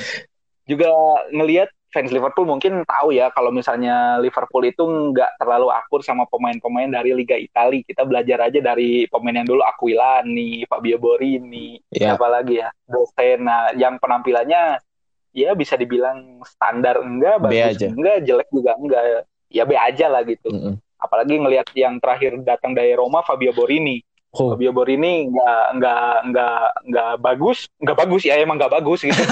[0.68, 0.92] juga
[1.32, 6.92] ngelihat fans Liverpool mungkin tahu ya kalau misalnya Liverpool itu nggak terlalu akur sama pemain-pemain
[6.92, 7.82] dari Liga Italia.
[7.82, 12.14] Kita belajar aja dari pemain yang dulu Aquilani, Fabio Borini, Iya.
[12.14, 14.84] siapa lagi ya, Dostena yang penampilannya
[15.32, 17.88] ya bisa dibilang standar enggak, bagus aja.
[17.88, 19.02] enggak, jelek juga enggak,
[19.48, 20.52] ya B aja lah gitu.
[20.52, 20.76] Mm-mm.
[21.00, 24.04] Apalagi ngelihat yang terakhir datang dari Roma Fabio Borini.
[24.36, 24.54] Oh.
[24.54, 29.16] Fabio Borini nggak nggak nggak nggak bagus, nggak bagus ya emang nggak bagus gitu.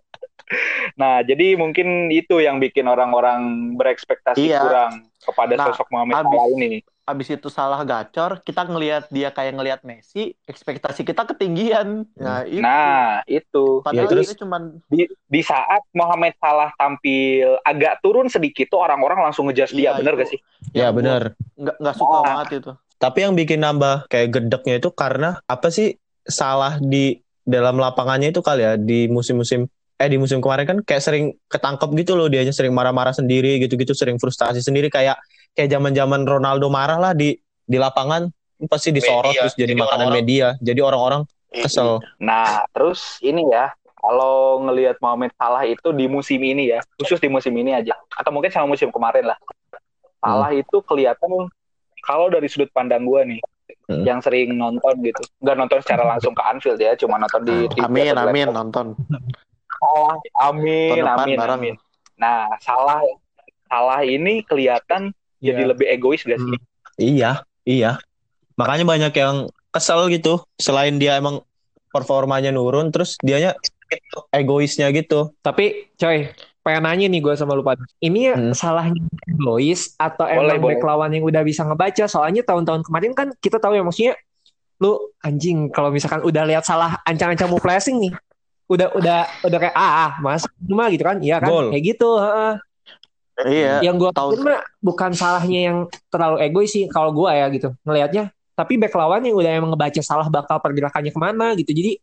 [0.94, 3.42] Nah, jadi mungkin itu yang bikin orang-orang
[3.74, 4.62] berekspektasi Iya.
[4.62, 6.70] kurang kepada Nah, sosok Mohamed Salah ini.
[7.02, 12.06] Abis itu salah gacor, kita ngelihat dia kayak ngelihat Messi, ekspektasi kita ketinggian.
[12.14, 12.62] Nah, itu.
[12.62, 13.82] Nah, itu.
[13.82, 18.78] Padahal Ya, terus- dia cuman Di, di saat Mohamed Salah tampil agak turun sedikit tuh
[18.78, 20.20] orang-orang langsung ngejudge dia, Iya, bener itu.
[20.22, 20.40] gak sih?
[20.70, 21.22] Ya yang benar.
[21.34, 22.22] gua nggak nggak suka Ah.
[22.24, 22.72] banget itu.
[22.96, 28.42] Tapi yang bikin nambah kayak gedeknya itu karena apa sih salah di dalam lapangannya itu
[28.42, 32.52] kali ya di musim-musim eh di musim kemarin kan kayak sering ketangkep gitu loh dianya
[32.52, 35.16] sering marah-marah sendiri gitu-gitu sering frustasi sendiri kayak
[35.56, 37.32] kayak zaman-zaman Ronaldo marah lah di
[37.64, 38.28] di lapangan
[38.68, 39.40] pasti disorot Media.
[39.46, 40.46] terus jadi, Jadi makanan orang-orang- media.
[40.61, 42.00] Jadi orang-orang kesel.
[42.20, 47.28] Nah, terus ini ya, kalau ngelihat Mohamed Salah itu di musim ini ya, khusus di
[47.28, 49.38] musim ini aja, atau mungkin sama musim kemarin lah.
[50.20, 51.28] Salah itu kelihatan
[52.00, 53.40] kalau dari sudut pandang gua nih,
[53.87, 54.03] Hmm.
[54.03, 57.87] yang sering nonton gitu, nggak nonton secara langsung ke Anfield ya, cuma nonton di TV
[57.87, 58.57] Amin, amin laptop.
[58.59, 58.87] nonton.
[59.79, 61.61] Salah, amin, depan amin, bareng.
[61.62, 61.75] amin.
[62.18, 62.99] Nah, salah,
[63.66, 65.70] salah ini kelihatan jadi Iya.
[65.70, 66.59] lebih egois gak sih?
[66.99, 68.03] Iya, iya.
[68.57, 69.37] Makanya banyak yang
[69.70, 70.42] kesel gitu.
[70.57, 71.44] Selain dia emang
[71.92, 73.55] performanya nurun, terus dianya
[74.33, 75.31] egoisnya gitu.
[75.40, 76.27] Tapi coy,
[76.66, 77.87] pengen nanya nih gue sama lu pada.
[78.02, 78.50] Ini ya Hmm.
[78.50, 78.98] salahnya
[79.38, 80.74] Lois atau Boleh, emang boleh.
[80.74, 82.05] back lawan yang udah bisa ngebaca?
[82.05, 84.18] Soalnya tahun-tahun kemarin kan kita tahu ya maksudnya
[84.76, 88.12] lu anjing kalau misalkan udah lihat salah ancang-ancang mau flashing nih.
[88.66, 91.70] Udah udah udah kayak ah, ah mas cuma gitu kan iya kan Gol.
[91.70, 92.52] kayak gitu heeh.
[93.37, 93.85] Iya.
[93.85, 98.33] yang gue tahu mah bukan salahnya yang terlalu egois sih kalau gue ya gitu ngelihatnya
[98.57, 102.00] tapi back lawan yang udah emang ngebaca salah bakal pergerakannya ke mana gitu jadi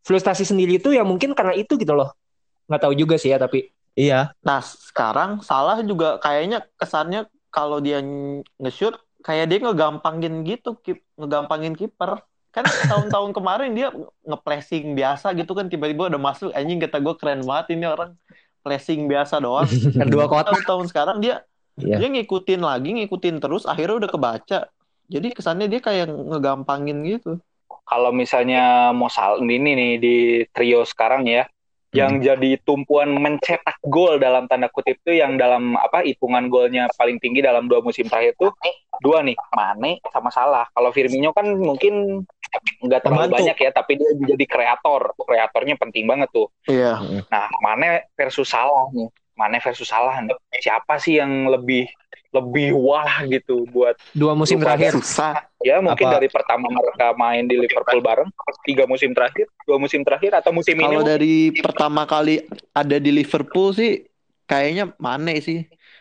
[0.00, 2.16] frustasi sendiri itu ya mungkin karena itu gitu loh
[2.64, 3.68] nggak tahu juga sih ya tapi
[4.00, 10.70] Iya, Nah, sekarang salah juga kayaknya kesannya kalau dia ng- nge-shoot kayak dia ngegampangin gitu,
[10.80, 12.24] kip, ngegampangin kiper.
[12.54, 13.88] Kan tahun-tahun kemarin dia
[14.24, 18.10] nge-flashing biasa gitu kan tiba-tiba udah masuk anjing kata gue keren banget ini orang
[18.64, 19.68] flashing biasa doang.
[20.12, 21.44] dua kotak Tahun-tahun sekarang dia
[21.80, 21.96] Iya.
[21.96, 24.58] dia ngikutin lagi, ngikutin terus akhirnya udah kebaca.
[25.08, 27.40] Jadi kesannya dia kayak ngegampangin gitu.
[27.88, 30.14] Kalau misalnya mau sal ini nih di
[30.52, 31.48] trio sekarang ya,
[31.90, 37.18] yang jadi tumpuan mencetak gol dalam tanda kutip itu yang dalam apa hitungan golnya paling
[37.18, 38.54] tinggi dalam dua musim terakhir tuh
[39.02, 40.68] dua nih Mane sama Salah.
[40.70, 42.22] Kalau Firmino kan mungkin
[42.84, 43.36] nggak terlalu Pembantu.
[43.40, 45.16] banyak ya, tapi dia jadi kreator.
[45.18, 46.52] Kreatornya penting banget tuh.
[46.68, 47.00] Iya.
[47.26, 49.08] Nah, Mane versus Salah nih.
[49.34, 50.36] Mane versus Salah nih.
[50.60, 51.88] Siapa sih yang lebih
[52.30, 55.46] lebih wah gitu buat dua musim terakhir Susah.
[55.60, 56.14] ya mungkin Apa?
[56.14, 58.30] dari pertama mereka main di Liverpool bareng
[58.64, 61.10] tiga musim terakhir, dua musim terakhir atau musim ini Kalau mungkin?
[61.12, 62.40] dari pertama kali
[62.72, 63.90] ada di Liverpool sih
[64.48, 65.58] kayaknya Mane sih.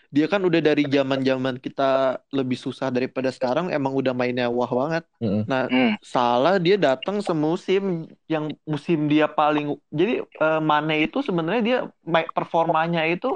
[0.10, 5.04] Dia kan udah dari zaman-zaman kita lebih susah daripada sekarang emang udah mainnya wah banget.
[5.22, 5.44] Mm-mm.
[5.50, 5.94] Nah, Hmm.
[6.02, 12.30] salah dia datang semusim yang musim dia paling jadi eh, Mane itu sebenarnya dia ma-
[12.38, 13.28] performanya itu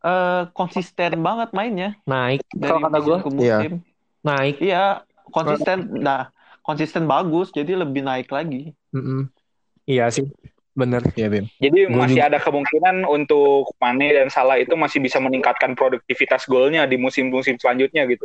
[0.00, 3.72] eh, konsisten banget mainnya naik dari kalau kata gue musim ke musim.
[4.20, 4.84] naik Iya,
[5.28, 5.78] konsisten.
[5.98, 6.28] Nah,
[6.60, 8.72] konsisten bagus jadi lebih naik lagi.
[8.90, 9.30] Mm-mm.
[9.84, 10.26] iya sih
[10.70, 11.44] bener Iya, Bim.
[11.58, 16.46] Jadi Gua masih juga- ada kemungkinan untuk Mane dan Salah itu masih bisa meningkatkan produktivitas
[16.46, 18.24] golnya di musim-musim selanjutnya gitu.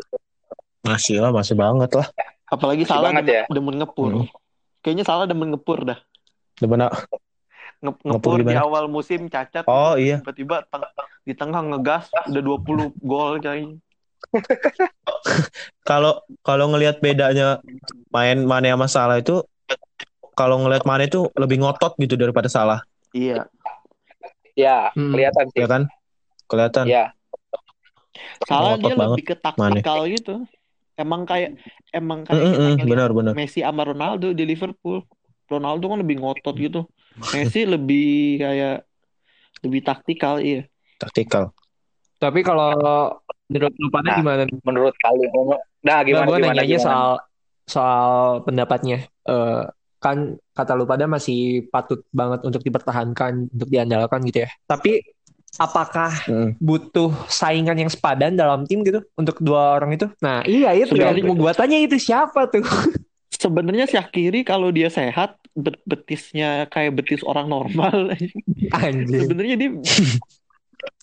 [0.86, 2.08] Masih lah, masih banget lah.
[2.46, 3.44] Apalagi Masih salah banget demen, ya.
[3.50, 4.12] demen ngepur.
[4.14, 4.28] Hmm.
[4.86, 6.00] Kayaknya salah demen ngepur dah.
[6.62, 6.80] Demen
[7.82, 9.66] Nge- Ngepur ngepur di awal musim cacat.
[9.66, 10.22] Oh iya.
[10.22, 10.64] Tiba-tiba
[11.26, 13.82] di tengah ngegas udah 20 gol kayaknya.
[15.90, 17.62] Kalau kalau ngelihat bedanya
[18.10, 19.46] main Mane sama Salah itu
[20.34, 22.82] kalau ngelihat Mane itu lebih ngotot gitu daripada Salah,
[23.14, 23.46] Iya.
[24.58, 25.14] Ya, Hmm.
[25.14, 25.62] kelihatan sih.
[25.62, 25.82] ya kan?
[26.50, 26.86] Kelihatan.
[26.90, 27.06] Ya,
[28.48, 29.10] Salah Ngotot dia banget.
[29.14, 30.36] lebih ke taktikal gitu.
[30.96, 31.60] Emang kayak
[31.92, 33.34] emang kayak Mm, mm, kita ngeliat benar-benar.
[33.36, 35.04] Messi sama Ronaldo di Liverpool.
[35.52, 36.88] Ronaldo kan lebih ngotot gitu.
[37.36, 38.88] Messi lebih kayak
[39.62, 40.66] lebih taktikal iya.
[40.98, 41.52] Taktikal.
[42.16, 42.72] tapi kalau
[43.46, 45.32] menurut lu pada Nah, gimana menurut kalian.
[45.84, 46.82] Nah, gimana gue gimana nanya aja gimana?
[46.82, 47.10] soal
[47.66, 48.98] soal pendapatnya.
[49.22, 49.62] Eh,
[49.98, 50.18] kan
[50.52, 54.50] kata lu pada masih patut banget untuk dipertahankan, untuk diandalkan gitu ya.
[54.64, 55.04] Tapi
[55.56, 56.50] apakah Mm.
[56.58, 60.08] butuh saingan yang sepadan dalam tim gitu untuk dua orang itu?
[60.20, 62.64] Nah, iya itu yang Sebenarnya- mau gua tanya itu siapa tuh?
[63.36, 68.16] Sebenarnya Syakiri kalau dia sehat bet- betisnya kayak betis orang normal.
[68.74, 69.28] Anjir.
[69.28, 69.70] Sebenarnya dia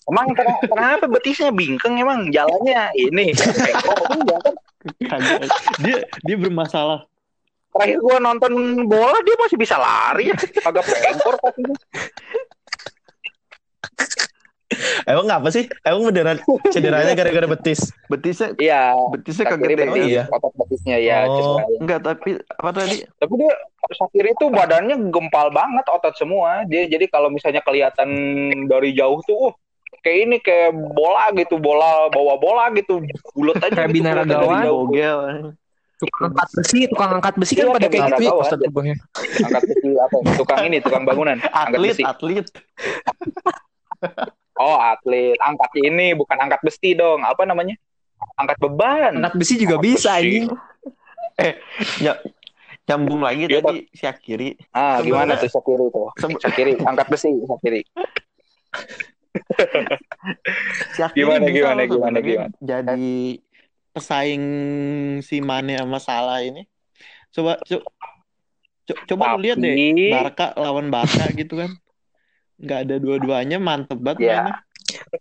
[0.03, 3.31] Emang ken- kenapa betisnya bingkeng emang jalannya ini
[5.83, 7.07] dia dia bermasalah.
[7.73, 8.53] terakhir gua nonton
[8.85, 11.73] bola dia masih bisa lari ya agak pengkor kakinya
[15.05, 15.69] Emang apa sih?
[15.85, 16.41] Emang beneran
[16.73, 17.93] cederanya gara-gara betis?
[18.09, 18.97] Betisnya Iya.
[19.13, 19.93] betisnya kegedean.
[19.93, 20.23] betis, iya.
[20.31, 21.17] otot betisnya ya.
[21.27, 21.35] Oh.
[21.37, 21.63] cedera.
[21.77, 22.97] Enggak, tapi apa tadi?
[23.05, 23.53] Tapi dia
[23.93, 26.65] Sakiri itu badannya gempal banget otot semua.
[26.65, 28.09] Dia jadi kalau misalnya kelihatan
[28.65, 29.53] dari jauh tuh, uh,
[30.03, 32.99] kayak ini kayak bola gitu, bola bawa bola gitu,
[33.33, 34.21] bulat aja Kayak gitu binara.
[34.67, 35.17] Bogel.
[35.95, 38.23] Tukang angkat besi, tukang angkat besi kan Iya, pada kayak gitu
[38.83, 38.95] ya.
[39.39, 40.17] Angkat besi apa?
[40.35, 42.03] Tukang ini, tukang bangunan, angkat Atlet, besi.
[42.03, 42.45] atlet.
[44.53, 45.33] Oh, atlet.
[45.41, 47.25] Angkat ini bukan angkat besi dong.
[47.25, 47.73] Apa namanya?
[48.37, 49.17] Angkat beban.
[49.17, 50.21] Angkat besi juga Angkat bisa besi.
[50.21, 50.45] anjing.
[51.97, 52.13] Ya,
[52.85, 54.53] nyambung lagi Iya, tadi si Akiri.
[54.69, 56.13] Ah, gimana tuh Sakiri tuh?
[56.21, 57.81] Sem- Sakiri, angkat besi, Sakiri.
[60.95, 62.55] si Gimana, gimana, gimana, gimana?
[62.61, 63.41] Jadi
[63.93, 64.45] pesaing
[65.21, 66.65] si Mane sama Salah ini.
[67.33, 67.85] Coba co-
[68.85, 71.71] co- coba lu lihat deh Tapi- Barca lawan Barca gitu kan.
[72.61, 74.55] Nggak ada dua-duanya mantep banget mainnya.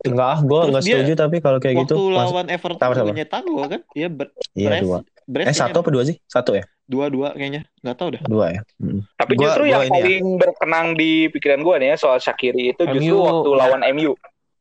[0.02, 2.10] Enggak, ah, gue dia setuju tapi kalau kayak Waktu gitu.
[2.10, 3.80] Mas- lawan Everton Sama, nyetak gol kan?
[3.94, 4.98] Iya, ber- Iya Brest, dua.
[5.22, 6.16] Brest Eh satu apa dua sih?
[6.26, 6.64] Satu ya?
[6.82, 7.62] dua-dua kayaknya.
[7.80, 8.22] Nggak tahu dah.
[8.26, 8.60] Dua ya.
[8.76, 9.00] Hmm.
[9.16, 9.90] Tapi Gua- justru gua yang ya.
[9.90, 13.56] paling berkenang di pikiran gue nih ya soal Shakiri itu justru waktu ya.
[13.56, 14.12] lawan MU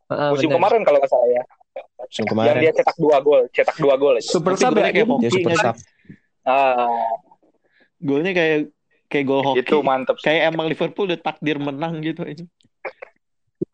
[0.08, 0.58] Heeh, musim bener.
[0.60, 1.44] kemarin kalau nggak salah ya.
[2.02, 4.16] Musim Yang kemarin dia cetak dua gol, cetak dua gol.
[4.20, 4.82] Super sub ya.
[4.82, 5.76] kayak dia hoki super nggak sub.
[6.42, 6.88] Ah,
[7.98, 8.58] Golnya kayak
[9.08, 9.60] kayak gol hoki.
[9.62, 10.16] itu mantep.
[10.18, 10.26] sih.
[10.26, 12.46] Kayak emang Liverpool udah takdir menang gitu aja.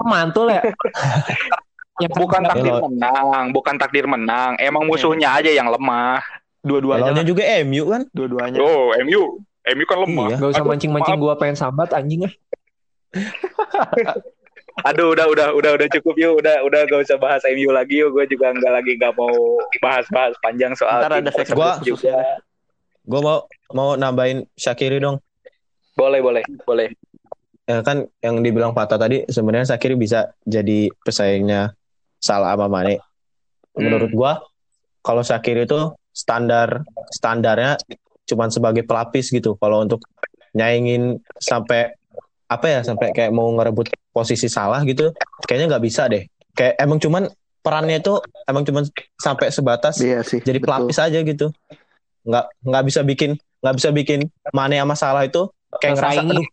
[0.07, 0.63] Mantul ya.
[1.97, 4.53] Yang Bukan Ya, takdir lo- menang, bukan takdir menang.
[4.61, 6.21] Emang musuhnya aja yang lemah.
[6.61, 7.09] Dua-duanya.
[7.09, 8.01] Lawannya juga MU kan?
[8.13, 8.59] Dua-duanya.
[8.61, 10.27] Oh, MU, MU kan lemah.
[10.29, 10.37] Iya.
[10.37, 12.33] Gak usah mancing-mancing gua pengen sambat anjing ah.
[14.85, 16.37] Aduh, udah, udah, udah, udah cukup yuk.
[16.37, 18.13] Udah, udah, gak usah bahas MU lagi yuk.
[18.13, 22.13] Gue juga nggak lagi nggak mau bahas-bahas panjang soal Ntar tim ada khusus juga.
[22.13, 22.21] ya.
[23.09, 25.17] Gue mau mau nambahin Shakiri dong.
[25.97, 26.93] Boleh, boleh, boleh.
[27.67, 31.75] Ya kan yang dibilang Fata tadi sebenarnya Shakiri bisa jadi pesaingnya
[32.17, 33.03] Salah sama Mane.
[33.75, 34.39] Menurut gua
[35.03, 37.75] kalau Shakiri itu standar standarnya
[38.23, 39.59] cuman sebagai pelapis gitu.
[39.59, 39.99] Kalau untuk
[40.55, 41.91] nyaingin sampai
[42.47, 45.11] apa ya sampai kayak mau ngerebut posisi salah gitu,
[45.43, 46.23] kayaknya nggak bisa deh.
[46.55, 47.27] Kayak emang cuman
[47.67, 48.15] perannya itu
[48.47, 48.83] emang cuman
[49.19, 50.39] sampai sebatas Iya sih.
[50.39, 50.71] jadi betul.
[50.71, 51.51] pelapis aja gitu
[52.23, 54.19] nggak nggak bisa bikin nggak bisa bikin
[54.55, 55.51] Mane sama Salah itu
[55.83, 56.47] kayak ngerasa aduh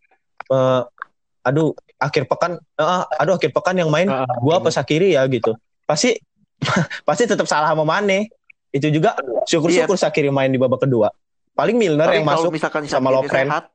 [1.44, 4.36] aduh akhir pekan eh, aduh akhir pekan yang main Heeh.
[4.40, 5.52] gua apa Sakiri ya gitu
[5.84, 6.16] pasti
[7.08, 8.32] pasti tetap salah sama Mane
[8.72, 11.12] itu juga syukur-syukur Sakiri main di babak kedua
[11.54, 13.46] paling Milner Tapi yang masuk misalkan sama Lovren.
[13.46, 13.70] sehat,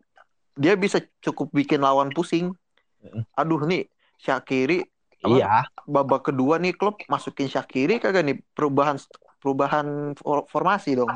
[0.60, 2.52] dia bisa cukup bikin lawan pusing.
[3.40, 3.88] Aduh nih,
[4.20, 4.84] Syakiri
[5.24, 9.00] apa, iya babak kedua nih klub masukin Syakiri kagak nih perubahan
[9.40, 11.12] perubahan for- formasi dong.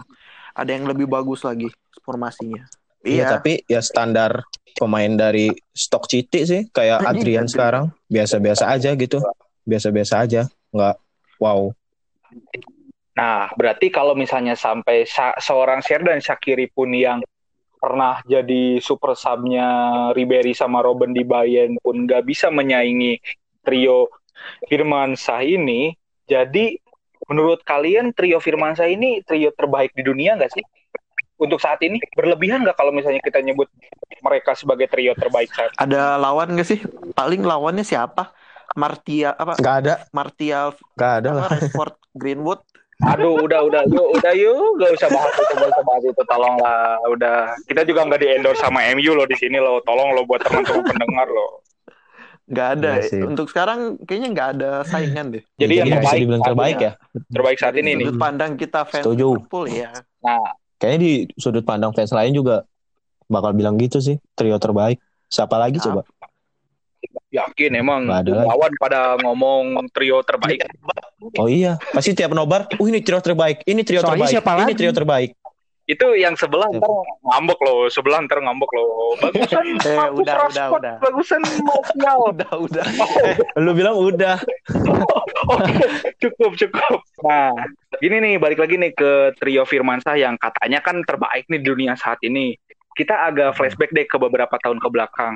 [0.56, 1.68] Ada yang lebih bagus lagi
[2.08, 2.64] formasinya.
[3.04, 7.48] Iya Iya, tapi ya standar pemain dari stok Citi sih kayak Anjing, Adrian Adrian.
[7.48, 7.86] sekarang.
[8.10, 9.20] Biasa-biasa aja gitu.
[9.68, 10.42] Biasa-biasa aja.
[10.74, 10.96] Nggak
[11.38, 11.70] wow.
[13.14, 17.22] Nah, berarti kalau misalnya sampai sa- seorang Sheridan Shakiri pun yang
[17.78, 19.68] pernah jadi super sub-nya
[20.16, 23.20] Ribery sama Robben di Bayern pun nggak bisa menyaingi
[23.62, 24.08] trio
[24.72, 25.94] Firmansyah ini,
[26.28, 26.80] jadi
[27.28, 30.66] menurut kalian trio Firmansyah ini trio terbaik di dunia nggak sih?
[31.44, 33.68] Untuk saat ini berlebihan nggak kalau misalnya kita nyebut
[34.24, 36.80] mereka sebagai trio terbaik saat ada lawan gak sih?
[37.12, 38.32] Paling lawannya siapa?
[38.74, 39.54] Martia apa?
[39.60, 42.64] nggak ada Martial nggak ada lah Rashford Greenwood
[43.04, 46.96] Aduh, udah, udah, yuk, udah, yuk, gak usah bahas itu, gak usah bahas itu, tolonglah,
[47.12, 47.38] udah.
[47.68, 50.88] Kita juga nggak di endorse sama MU loh di sini loh, tolong lo buat teman-teman
[50.88, 51.60] pendengar loh.
[52.48, 52.92] nggak ada.
[53.00, 53.20] Iya sih.
[53.24, 55.44] Untuk sekarang kayaknya nggak ada saingan deh.
[55.60, 56.92] Jadi yang bisa terbaik, dibilang terbaik ini, ya
[57.32, 58.08] terbaik saat Dari ini nih.
[58.20, 59.28] pandang kita fans Setuju.
[59.36, 59.92] Liverpool ya.
[60.24, 60.44] Nah,
[60.84, 62.68] Kayaknya di sudut pandang fans lain juga
[63.32, 65.00] bakal bilang gitu sih, trio terbaik.
[65.32, 66.04] Siapa lagi Siapa?
[66.04, 66.12] coba?
[67.34, 70.64] yakin emang lawan pada ngomong trio terbaik.
[71.40, 74.64] Oh iya, pasti tiap nobar, uh ini trio terbaik, ini trio Soalnya terbaik, siapa ini
[74.68, 74.76] lagi?
[74.78, 75.30] trio terbaik.
[75.84, 76.88] Itu yang sebelah ntar
[77.28, 79.20] ngambek loh, sebelah ntar ngambek loh.
[79.20, 80.96] Bagusan Eh, Marcus udah, udah, udah.
[81.04, 81.42] bagusan.
[82.34, 82.86] Udah, udah.
[83.60, 84.40] Lu bilang udah.
[85.54, 85.76] Oke,
[86.24, 87.00] cukup, cukup.
[87.26, 87.52] Nah,
[88.00, 91.94] gini nih, balik lagi nih ke trio Firmansyah yang katanya kan terbaik nih di dunia
[92.00, 92.56] saat ini.
[92.94, 95.36] Kita agak flashback deh ke beberapa tahun ke belakang.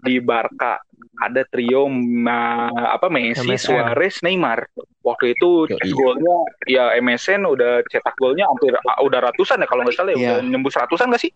[0.00, 0.80] Di Barca
[1.14, 3.60] ada trio ma- apa Messi, MSN.
[3.60, 4.66] Suarez, Neymar.
[5.04, 9.94] Waktu itu golnya ya MSN udah cetak golnya hampir ah, udah ratusan ya kalau nggak
[9.94, 10.28] salah ya, Iya.
[10.34, 11.32] udah nembus ratusan nggak sih?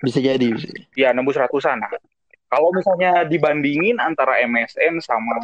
[0.00, 0.46] Bisa jadi.
[0.54, 0.68] bisa.
[0.94, 1.80] Ya nembus ratusan.
[1.80, 1.90] Nah,
[2.46, 5.40] kalau misalnya dibandingin antara MSN sama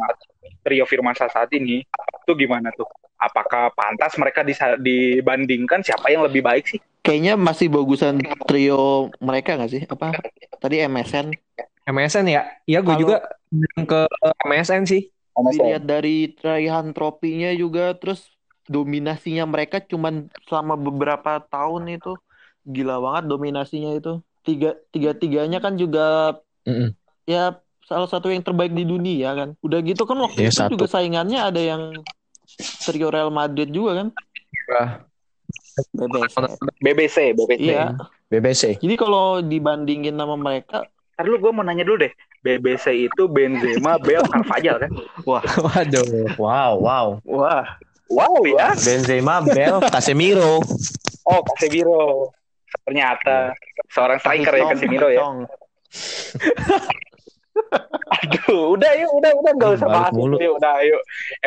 [0.61, 2.85] trio Firmansyah saat ini, itu gimana tuh?
[3.17, 4.45] Apakah pantas mereka
[4.77, 6.79] dibandingkan siapa yang lebih baik sih?
[7.01, 9.81] Kayaknya masih bagusan trio mereka nggak sih?
[9.83, 10.13] Apa
[10.59, 11.33] tadi MSN?
[11.89, 12.41] MSN ya?
[12.63, 13.17] Iya gue juga
[13.75, 14.01] ke
[14.45, 15.09] MSN sih.
[15.39, 18.27] dilihat dari raihan tropinya juga terus
[18.67, 22.13] dominasinya mereka cuman selama beberapa tahun itu
[22.61, 26.35] gila banget dominasinya itu tiga tiga tiganya kan juga
[26.67, 26.89] Mm -mm.
[27.23, 30.71] ya salah satu yang terbaik di dunia kan udah gitu kan waktu Iya, itu satu.
[30.75, 31.81] juga saingannya ada yang
[32.83, 34.07] trio Real Madrid juga kan
[34.67, 34.89] Wah.
[36.03, 36.35] BBC
[36.83, 37.63] BBC, BBC.
[37.63, 37.95] iya
[38.27, 38.63] BBC.
[38.77, 40.83] jadi kalau dibandingin sama mereka
[41.19, 42.15] Ntar dulu gue mau nanya dulu deh.
[42.39, 44.91] BBC itu Benzema, Bale, Carvajal kan?
[45.27, 46.31] Waduh.
[46.39, 47.07] Wow, wow.
[47.27, 47.67] wah
[48.07, 48.71] Wow ya.
[48.79, 50.63] Benzema, Bell, Casemiro.
[51.27, 52.31] Oh, Casemiro.
[52.87, 53.51] Ternyata
[53.91, 55.19] seorang striker ya Casemiro ya.
[58.15, 60.39] Aduh, udah yuk, udah udah nggak usah Balik bahas mulu.
[60.39, 61.01] itu, yuk, udah yuk.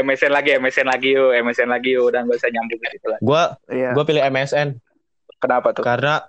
[0.05, 3.19] MSN lagi, MSN lagi yuk, MSN lagi yuk, udah nggak usah nyambung ke situ lah.
[3.25, 3.97] Gua Iya.
[3.97, 4.77] gua pilih MSN
[5.41, 5.81] Kenapa tuh?
[5.81, 6.21] karena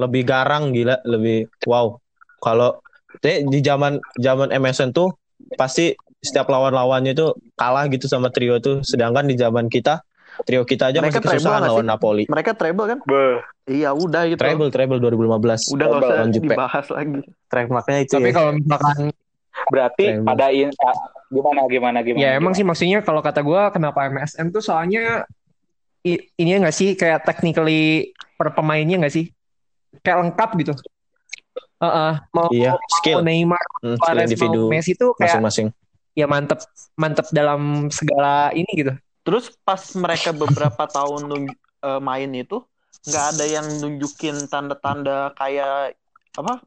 [0.00, 2.00] lebih garang gila, lebih wow.
[2.40, 2.80] Kalau
[3.20, 5.12] te- di zaman zaman MSN tuh
[5.54, 8.80] pasti setiap lawan-lawannya itu kalah gitu sama trio tuh.
[8.80, 10.00] Sedangkan di zaman kita
[10.42, 11.90] trio kita aja Mereka masih kesusahan treble lawan sih?
[11.90, 12.24] Napoli.
[12.24, 13.36] mereka treble kan Beh,
[13.68, 15.68] iya udah gitu Treble, treble 2015.
[15.68, 16.44] udah nggak usah lawan Jupe.
[16.48, 17.12] dibahas lagi
[17.44, 18.32] Track makanya itu Tapi ya.
[18.32, 18.98] kalau misalkan
[19.68, 20.24] berarti Treble.
[20.24, 20.96] pada in, ah,
[21.28, 22.20] gimana gimana gimana?
[22.22, 22.56] ya emang gimana?
[22.56, 25.28] sih maksudnya kalau kata gue kenapa MSN tuh soalnya
[26.06, 29.28] ini nggak sih kayak technically per pemainnya nggak sih
[30.00, 30.72] kayak lengkap gitu.
[31.80, 33.18] Heeh, mau Iya, mau skill.
[33.22, 35.68] Neymar, Hmm, skill Suarez, individu mau Messi tuh kayak masing-masing.
[36.12, 36.60] ya mantep
[36.94, 38.92] mantep dalam segala ini gitu.
[39.22, 41.22] terus pas mereka beberapa tahun
[41.80, 42.60] eh, main itu
[43.02, 45.96] nggak ada yang nunjukin tanda-tanda kayak
[46.34, 46.60] apa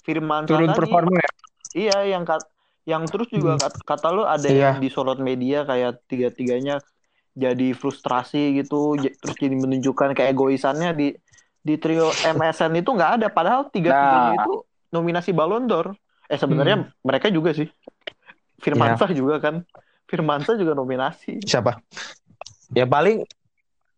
[0.00, 0.78] Firman Turun tadi.
[0.78, 1.30] performa ya.
[1.76, 2.42] iya yang kat,
[2.84, 3.62] yang terus juga Hmm.
[3.62, 4.72] kat- kata lu ada Iya.
[4.72, 6.80] yang disorot media kayak tiga-tiganya
[7.34, 11.06] jadi frustrasi gitu j- terus jadi menunjukkan keegoisannya di
[11.60, 14.44] di trio MSN itu nggak ada padahal tiga-tiganya Nah.
[14.44, 14.52] itu
[14.88, 15.92] nominasi Ballon d'Or
[16.24, 16.88] eh sebenarnya Hmm.
[17.02, 17.68] mereka juga sih
[18.58, 19.62] Firmansyah juga kan
[20.04, 21.78] Firmansyah juga nominasi Siapa?
[22.70, 23.24] Ya paling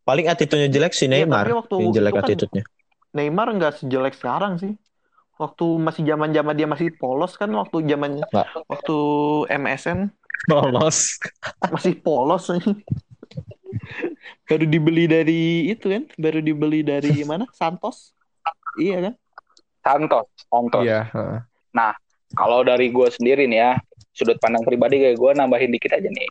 [0.02, 1.44] paling attitude-nya jelek si Iya, Neymar.
[1.44, 2.64] tapi waktu yang jelek kan attitude-nya.
[3.10, 4.74] Neymar nggak sejelek sekarang sih.
[5.36, 8.26] Waktu masih zaman zaman dia masih polos kan waktu zamannya
[8.66, 8.96] waktu
[9.48, 10.10] MSN
[10.46, 11.16] Lolos.
[11.68, 12.62] masih polos nih.
[14.48, 17.46] baru dibeli dari itu kan, baru dibeli dari mana?
[17.54, 18.12] Santos.
[18.78, 19.14] Iya kan?
[19.80, 20.82] Santos, Santos.
[20.84, 21.08] Iya.
[21.10, 21.40] heeh.
[22.30, 23.72] Kalau dari gue sendiri nih ya,
[24.14, 26.30] sudut pandang pribadi kayak gue nambahin dikit aja nih.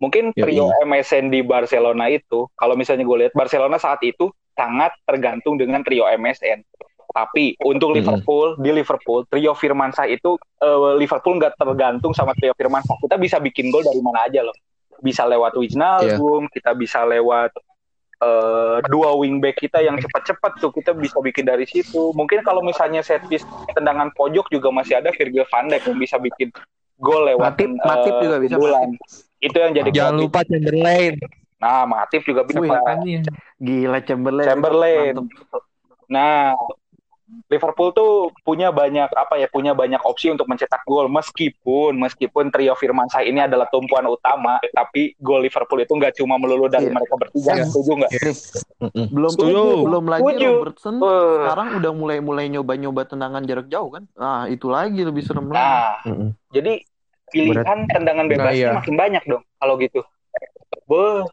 [0.00, 5.58] Mungkin trio MSN di Barcelona itu, kalau misalnya gue lihat Barcelona saat itu sangat tergantung
[5.58, 6.62] dengan trio MSN.
[7.10, 7.96] Tapi untuk.
[7.96, 12.96] Liverpool di Liverpool trio Firmansyah itu eh, Liverpool nggak tergantung sama trio Firmansyah.
[13.02, 14.54] Kita bisa bikin gol dari mana aja loh.
[15.02, 17.52] Bisa lewat Wijnaldum, kita bisa lewat
[18.22, 22.12] eh, dua wingback kita yang cepat-cepat tuh kita bisa bikin dari situ.
[22.16, 23.44] Mungkin kalau misalnya set piece
[23.76, 26.48] tendangan pojok juga masih ada Virgil van Dijk yang bisa bikin
[26.96, 28.88] gol lewat Matip- eh, Matip juga bisa, bulan.
[29.36, 30.24] Itu yang jadi Jangan kreatif.
[30.24, 31.14] lupa Chamberlain.
[31.56, 32.58] Nah, Matip juga bisa.
[32.60, 33.20] Wih.
[33.60, 34.46] Gila Chamberlain.
[34.48, 35.14] Chamberlain.
[36.06, 36.54] Nah,
[37.46, 38.10] Liverpool tuh
[38.42, 43.42] punya banyak apa ya punya banyak opsi untuk mencetak gol meskipun meskipun trio Firmansyah ini
[43.42, 46.94] adalah tumpuan utama tapi gol Liverpool itu nggak cuma melulu dari Iya.
[46.94, 47.64] mereka bertiga Iya.
[47.66, 48.10] setuju nggak?
[48.78, 49.06] Mm-mm.
[49.10, 49.62] Belum Setuju.
[49.82, 50.48] belum lagi Setuju.
[50.54, 54.06] Robertson Eh, sekarang udah mulai-mulai nyoba-nyoba tendangan jarak jauh kan.
[54.14, 55.58] Nah, itu lagi lebih serem lagi.
[55.58, 56.30] Nah, Mm-mm.
[56.50, 56.72] jadi
[57.26, 58.78] pilihan tendangan bebasnya Nah, iya.
[58.78, 60.00] makin banyak dong kalau gitu.
[60.86, 61.26] Eksekutor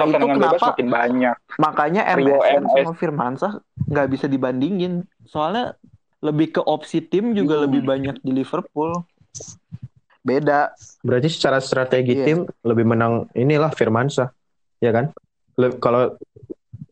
[0.00, 1.34] Nah, itu tendangan bebas kenapa- makin banyak.
[1.58, 2.72] Makanya MSN MS.
[2.80, 3.52] sama Firmansyah
[3.84, 4.92] nggak bisa dibandingin.
[5.24, 5.76] Soalnya
[6.18, 7.64] lebih ke opsi tim juga Hmm.
[7.68, 9.04] lebih banyak di Liverpool.
[10.20, 10.72] Beda.
[11.00, 12.24] Berarti secara strategi Iya.
[12.24, 14.28] tim lebih menang inilah Firmansyah.
[14.78, 15.12] Ya kan?
[15.54, 16.16] Le- kalau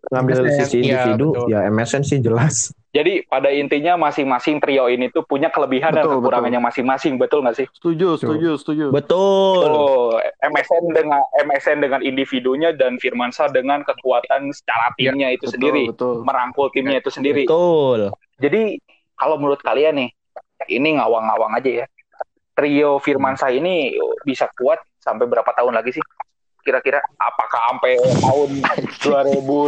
[0.07, 1.49] ngambil MSN, sisi iya, individu betul.
[1.49, 2.71] ya MSN sih jelas.
[2.97, 7.57] Jadi pada intinya masing-masing trio ini tuh punya kelebihan dan Betul, kekurangannya masing-masing, betul nggak
[7.61, 7.67] sih?
[7.77, 8.85] Setuju, setuju, setuju.
[8.89, 9.69] Betul.
[9.69, 15.83] Oh, MSN dengan MSN dengan individunya dan Firmansyah dengan kekuatan secara timnya itu Betul, sendiri,
[15.93, 16.25] betul.
[16.25, 17.45] merangkul timnya itu sendiri.
[17.45, 18.17] Betul.
[18.41, 18.81] Jadi
[19.13, 20.11] kalau menurut kalian nih,
[20.73, 21.87] ini ngawang-ngawang aja ya.
[22.57, 23.93] Trio Firmansyah ini
[24.25, 26.05] bisa kuat sampai berapa tahun lagi sih?
[26.67, 28.51] Kira-kira apakah sampai tahun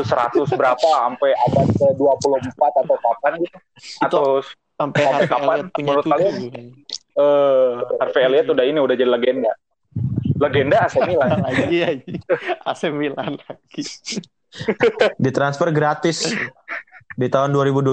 [0.03, 3.59] 2100 berapa sampai abad ke-24 atau kapan gitu?
[4.03, 4.43] Atau
[4.79, 6.35] Sampai Sampai Harvey kapan punya menurut kalian?
[7.19, 9.53] eh Harvey Elliott udah ini udah jadi legenda.
[10.39, 11.39] Legenda AC Milan.
[11.43, 12.13] lagi aja.
[12.63, 13.83] AC Milan lagi.
[15.19, 16.31] Ditransfer gratis
[17.19, 17.91] di tahun 2025.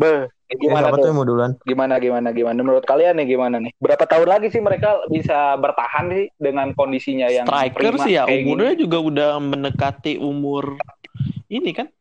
[0.00, 1.12] Be, gimana siapa tuh?
[1.12, 1.52] mau duluan?
[1.68, 2.56] Gimana gimana gimana?
[2.64, 3.72] Menurut kalian nih gimana nih?
[3.76, 8.24] Berapa tahun lagi sih mereka bisa bertahan sih dengan kondisinya yang Striker prima sih ya
[8.24, 8.82] umurnya gini?
[8.88, 10.80] juga udah mendekati umur
[11.52, 11.92] ini kan.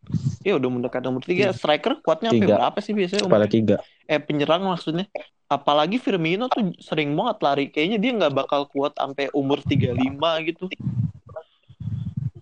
[0.47, 1.51] Ya udah mendekati umur tiga.
[1.51, 2.55] Striker kuatnya sampai Tiga.
[2.55, 3.27] berapa sih biasanya?
[3.27, 3.31] Umur?
[3.35, 3.75] Kepala tiga.
[4.07, 5.07] Eh penyerang maksudnya.
[5.47, 9.95] apalagi Firmino tuh sering banget lari kayaknya dia nggak bakal kuat sampai umur 35
[10.43, 10.67] gitu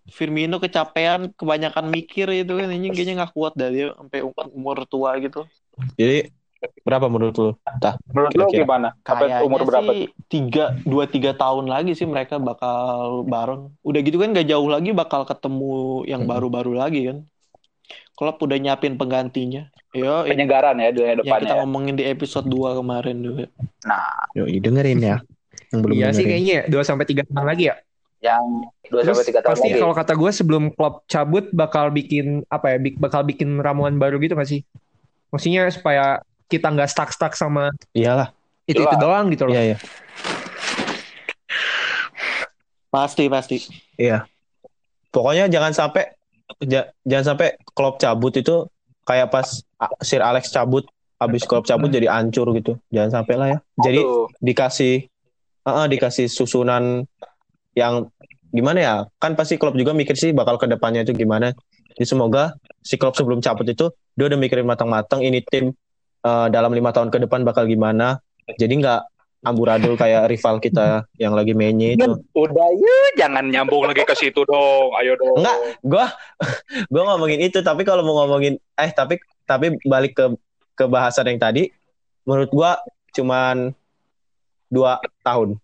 [0.10, 5.22] Firmino kecapean kebanyakan mikir itu kan ini kayaknya nggak kuat dah dia sampai umur tua
[5.22, 5.46] gitu
[5.96, 6.32] Jadi
[6.82, 7.52] berapa menurut lu?
[7.78, 8.64] Tah, Menurut lo Kira-kira.
[8.64, 8.90] gimana?
[9.00, 9.82] Sampai Kayaknya umur berapa?
[9.86, 12.82] sih tiga dua tiga tahun lagi sih mereka bakal
[13.24, 13.70] bareng.
[13.82, 15.74] Udah gitu kan gak jauh lagi bakal ketemu
[16.04, 16.32] yang Mm-mm.
[16.32, 17.18] baru-baru lagi kan.
[18.14, 19.68] Klopp udah nyiapin penggantinya.
[19.92, 21.52] Yo, Penyegaran ya dunia yang kita depannya.
[21.52, 21.56] ya.
[21.62, 23.46] ngomongin di episode 2 kemarin juga.
[23.84, 25.18] Nah, Yoi, dengerin ya.
[25.70, 26.30] Yang belum Iya sih dengerin.
[26.32, 27.76] kayaknya 2 sampai 3 tahun lagi ya.
[28.22, 28.44] yang
[28.88, 29.80] 2 Terus sampai 3 tahun pasti lagi.
[29.80, 32.78] kalau kata gue sebelum Klopp cabut bakal bikin apa ya?
[32.98, 34.64] Bakal bikin ramuan baru gitu gak sih?
[35.34, 38.30] Maksudnya supaya kita nggak stuck-stuck sama Iyalah.
[38.70, 39.54] itu itu doang gitu loh.
[39.54, 39.78] Iya, iya.
[42.90, 43.58] Pasti pasti.
[44.00, 44.24] Iya.
[45.12, 46.16] Pokoknya jangan sampai
[46.64, 48.68] ja- jangan sampai Klopp cabut itu
[49.04, 49.48] kayak pas
[50.02, 50.88] Sir Alex cabut
[51.20, 52.80] habis Klopp cabut jadi hancur gitu.
[52.92, 53.60] Jangan sampai lah ya.
[53.84, 55.08] Jadi Aduh, dikasih
[55.68, 57.04] uh, dikasih susunan
[57.76, 58.08] yang
[58.56, 58.96] gimana ya?
[59.20, 61.52] Kan pasti Klopp juga mikir sih bakal ke depannya itu gimana.
[61.96, 65.72] Jadi semoga si Klopp sebelum cabut itu dia udah mikirin matang-matang ini tim
[66.28, 68.20] uh, dalam lima tahun ke depan bakal gimana.
[68.60, 69.02] Jadi nggak
[69.48, 72.12] amburadul kayak rival kita yang lagi mainnya itu.
[72.36, 74.92] udah yuk jangan nyambung lagi ke situ dong.
[75.00, 75.40] Ayo dong.
[75.40, 76.06] Enggak, gua
[76.92, 79.18] gua ngomongin itu tapi kalau mau ngomongin eh tapi
[79.48, 80.26] tapi balik ke
[80.76, 81.72] ke bahasan yang tadi
[82.28, 82.72] menurut gua
[83.16, 83.72] cuman
[84.68, 85.56] dua tahun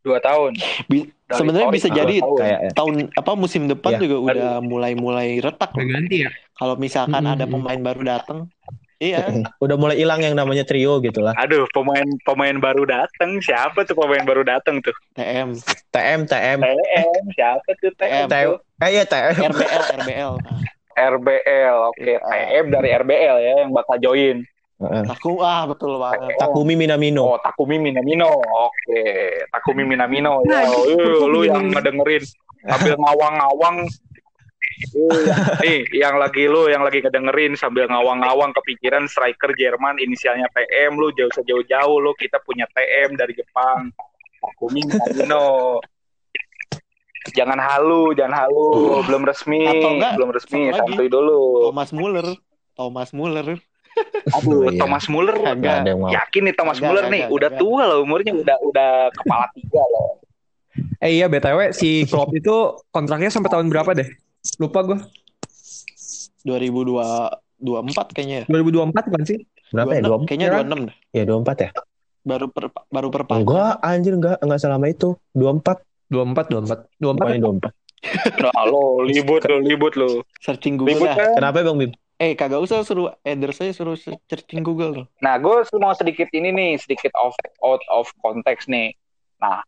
[0.00, 0.56] Dua tahun.
[0.86, 2.36] Bi- Dari Sebenarnya bisa jadi tahun.
[2.36, 4.00] kayak tahun apa musim depan Iya.
[4.02, 5.70] juga udah mulai-mulai retak.
[5.72, 6.30] Ganti ya.
[6.52, 7.32] Kalau misalkan Hmm.
[7.32, 8.38] ada pemain baru datang,
[8.98, 9.22] iya.
[9.60, 13.38] udah mulai hilang yang namanya trio gitu lah Aduh, pemain pemain baru datang.
[13.38, 14.90] Siapa tuh pemain baru datang tuh?
[15.14, 15.54] TM,
[15.88, 17.04] TM TM TM.
[17.30, 18.26] Siapa tuh TM?
[18.26, 20.32] TM eh iya TM RBL, RBL.
[20.90, 21.76] RBL.
[21.86, 24.42] Oke, TM dari RBL ya yang bakal join.
[24.80, 25.04] Heeh.
[25.12, 26.40] Aku ah betul banget.
[26.40, 28.40] Takumi Minamino Oh, Takumi Minamino.
[28.40, 29.00] Oke,
[29.52, 30.40] Takumi Minamino.
[30.48, 32.24] Ya, eh, lu yang ngedengerin
[32.64, 33.84] sambil ngawang-ngawang.
[33.84, 35.24] Eh,
[35.64, 41.12] Nih, yang lagi lu yang lagi ngedengerin sambil ngawang-ngawang kepikiran striker Jerman inisialnya TM lu
[41.12, 43.92] jauh sejauh-jauh lu kita punya TM dari Jepang.
[44.40, 45.76] Takumi Minamino.
[47.36, 51.68] Jangan halu, jangan halu, belum resmi, Atau enggak, belum resmi, santuy dulu.
[51.68, 52.26] Thomas Muller,
[52.72, 53.60] Thomas Muller.
[54.30, 54.78] Aduh, Oh, iya.
[54.78, 55.54] Thomas Muller mau
[56.08, 57.60] yakin nih Thomas Muller nih kagak, udah kagak.
[57.60, 60.20] tua loh umurnya udah udah kepala tiga loh
[60.98, 62.54] Eh iya BTW si Klopp itu
[62.88, 64.06] kontraknya sampai tahun berapa deh?
[64.56, 64.98] Lupa gue.
[66.46, 68.46] 2024 kayaknya ya.
[68.46, 69.38] 2024 kan sih?
[69.70, 70.52] berapa ya 26, dua kayaknya ya?
[70.60, 70.96] 26 dah.
[71.10, 71.70] ya dua empat ya
[72.20, 73.40] Baru per, baru perpanjang.
[73.40, 76.90] enggak anjir enggak enggak selama itu dua empat 24 24.
[76.98, 77.16] 24.
[77.16, 77.72] pokoknya dua empat
[78.36, 81.16] nah lo libut lo libut lo Searching Google libut dah.
[81.16, 85.06] kan kenapa bang Bim Eh, kagak usah suruh Eder saya suruh searching Google loh.
[85.24, 87.32] nah gue mau sedikit ini nih sedikit off
[87.64, 88.92] out of konteks nih
[89.40, 89.64] nah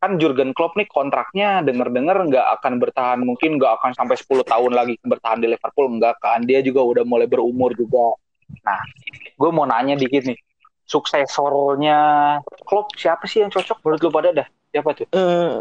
[0.00, 4.72] kan Jurgen Klopp nih kontraknya denger-dengar nggak akan bertahan mungkin nggak akan sampai 10 tahun
[4.72, 8.16] lagi bertahan di Liverpool enggak kan dia juga udah mulai berumur juga
[8.64, 8.80] nah
[9.36, 10.38] gue mau nanya dikit nih
[10.88, 11.98] suksesornya
[12.64, 15.52] Klopp siapa sih yang cocok menurut lu pada dah siapa tuh Eh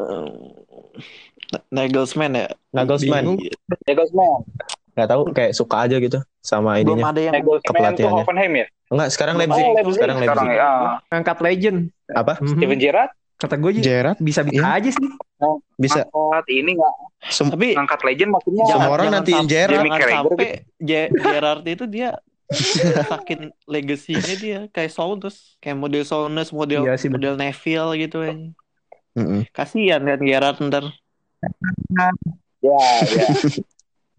[1.76, 2.48] Nagelsmann ya.
[2.72, 3.36] Nagelsmann.
[3.84, 4.48] Nagelsmann
[4.96, 8.16] nggak tahu kayak suka aja gitu sama Belum ininya ada yang kepelatihannya.
[8.18, 10.70] Hoffenheim ya enggak sekarang Oh, Leipzig Leipzig sekarang sekarang Leipzig ya
[11.10, 11.78] Angkat legend.
[12.08, 12.48] apa Mhm.
[12.50, 14.80] Steven Gerrard Kata gue Gerrard bisa-bisa Iya.
[14.80, 15.08] aja sih.
[15.76, 16.94] bisa ngangkat ini nggak
[17.28, 19.84] sem- tapi ngangkat legend maksudnya Semua jangan, orang nantiin sam- Gerrard.
[20.08, 22.10] Sampai Ge- Gerrard itu dia
[23.04, 27.34] sakin legasinya dia kayak Saunders, kayak model Saunders, model Iya sih, bener.
[27.34, 28.34] model Neville gitu aja.
[29.14, 29.42] Mm-mm.
[29.50, 30.86] Kasihan kan Gerrard ntar.
[32.62, 33.28] ya ya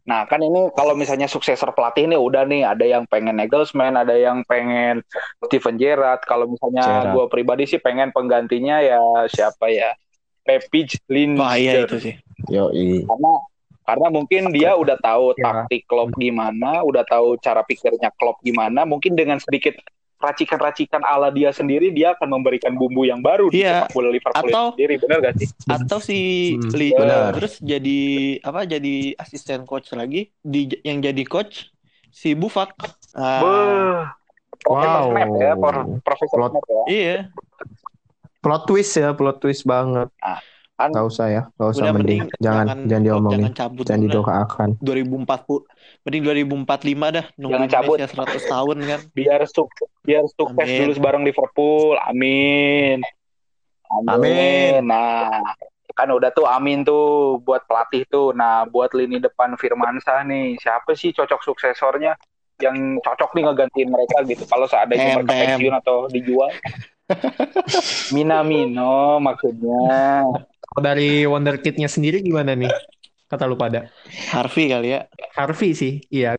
[0.06, 4.14] nah kan ini kalau misalnya suksesor pelatih nih udah nih ada yang pengen Nagelsmann ada
[4.14, 5.02] yang pengen
[5.50, 9.90] Steven Gerrard kalau misalnya gue pribadi sih pengen penggantinya ya siapa ya
[10.46, 11.02] Pepij
[11.34, 12.14] Wah iya Lindner itu sih.
[12.54, 13.02] Yoi.
[13.02, 13.32] karena
[13.82, 15.42] karena mungkin dia udah tahu Ya.
[15.66, 19.74] taktik Klopp gimana, udah tahu cara pikirnya Klopp gimana, mungkin dengan sedikit
[20.16, 23.84] racikan-racikan ala dia sendiri dia akan memberikan bumbu yang baru di Iya.
[23.84, 25.48] sepak bola Liverpool Atau- sendiri, benar gak sih?
[25.66, 26.18] Atau si
[26.54, 27.30] Hmm, Lee benar.
[27.32, 28.00] terus jadi
[28.40, 31.68] apa jadi asisten coach lagi di yang jadi coach
[32.08, 32.72] si Buffak.
[33.12, 34.00] Ah, Beuh.
[34.58, 35.06] Profesor Wow.
[35.06, 36.82] Snap ya, Pro- Profesor Plot- Snap ya.
[36.88, 37.16] iya,
[38.38, 40.08] plot twist ya plot twist banget
[40.76, 44.68] Kan nggak usah ya nggak usah mending, mending jangan jangan diomongin jangan cabut jangan didoakan
[44.84, 46.22] 2040 mending
[46.68, 47.96] 2045 dah nunggu Jangan cabut.
[47.96, 50.78] Indonesia 100 tahun kan biar sukses biar sukses Amin.
[50.84, 51.96] dulu bareng Liverpool.
[52.04, 52.98] Amin.
[54.06, 54.82] Amin.
[54.86, 55.42] Nah,
[55.96, 58.30] kan udah tuh amin tuh buat pelatih tuh.
[58.36, 62.14] Nah, buat lini depan Firmansyah nih, siapa sih cocok suksesornya?
[62.56, 66.48] yang cocok nih ngegantiin mereka gitu kalau seandainya mereka pensiun atau dijual.
[68.16, 70.24] Minamino maksudnya.
[70.76, 72.68] Kalau dari Wonderkid-nya sendiri gimana nih?
[73.32, 73.88] Kata lu pada.
[74.28, 75.08] Harvey kali ya.
[75.32, 76.36] Harvey sih, iya.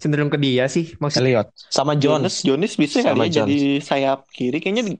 [0.00, 0.96] Cenderung ke dia sih.
[0.96, 2.40] Maksudnya Elliot sama Jones.
[2.40, 4.56] Jonas bisa Sama kali ya jadi sayap kiri.
[4.56, 4.96] Kayaknya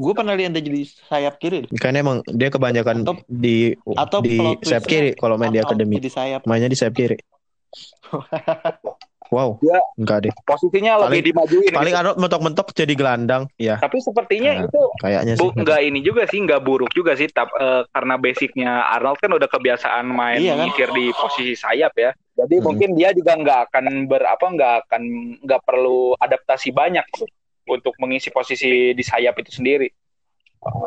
[0.00, 1.68] gue pernah lihat dia jadi sayap kiri.
[1.76, 6.00] Kan emang dia kebanyakan Atau- di Atau di sayap kiri kalau main di akademi.
[6.00, 6.40] Jadi sayap.
[6.48, 7.20] Mainnya di sayap kiri.
[9.30, 9.78] Wow, Ya.
[9.94, 10.32] enggak deh.
[10.42, 11.70] Posisinya Paling- lebih dimajuin.
[11.70, 12.00] Paling gitu.
[12.02, 15.40] Arnold mentok-mentok jadi gelandang, ya Tapi sepertinya Nah, itu kayaknya sih.
[15.40, 19.30] Bu, nggak ini juga sih, nggak buruk juga sih, tap, eh, karena basicnya Arnold kan
[19.30, 20.66] udah kebiasaan main Iya kan?
[20.66, 22.10] mikir di posisi sayap ya.
[22.34, 22.64] Jadi Hmm.
[22.66, 25.02] mungkin dia juga nggak akan berapa, nggak akan
[25.46, 27.30] nggak perlu adaptasi banyak tuh
[27.68, 29.86] untuk mengisi posisi di sayap itu sendiri.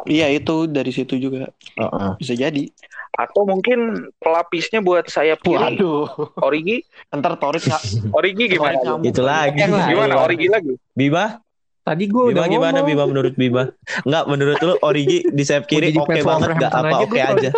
[0.05, 2.09] Iya itu dari situ juga Heeh.
[2.21, 2.63] bisa jadi.
[3.13, 6.33] Atau mungkin pelapisnya buat sayap kiri, Waduh.
[6.41, 6.81] Origi,
[7.13, 7.81] Ntar nggak
[8.13, 8.97] Origi gimana?
[9.01, 9.61] Itu lagi.
[9.65, 9.89] Lain.
[9.89, 10.73] Gimana Origi lagi?
[10.97, 11.37] Bima,
[11.85, 12.89] tadi gue udah Bima gimana ngomong.
[12.89, 13.63] Bima menurut Bima?
[14.05, 17.29] Enggak, menurut lu Origi di sayap kiri oke fans banget enggak apa aja oke gua
[17.37, 17.49] aja.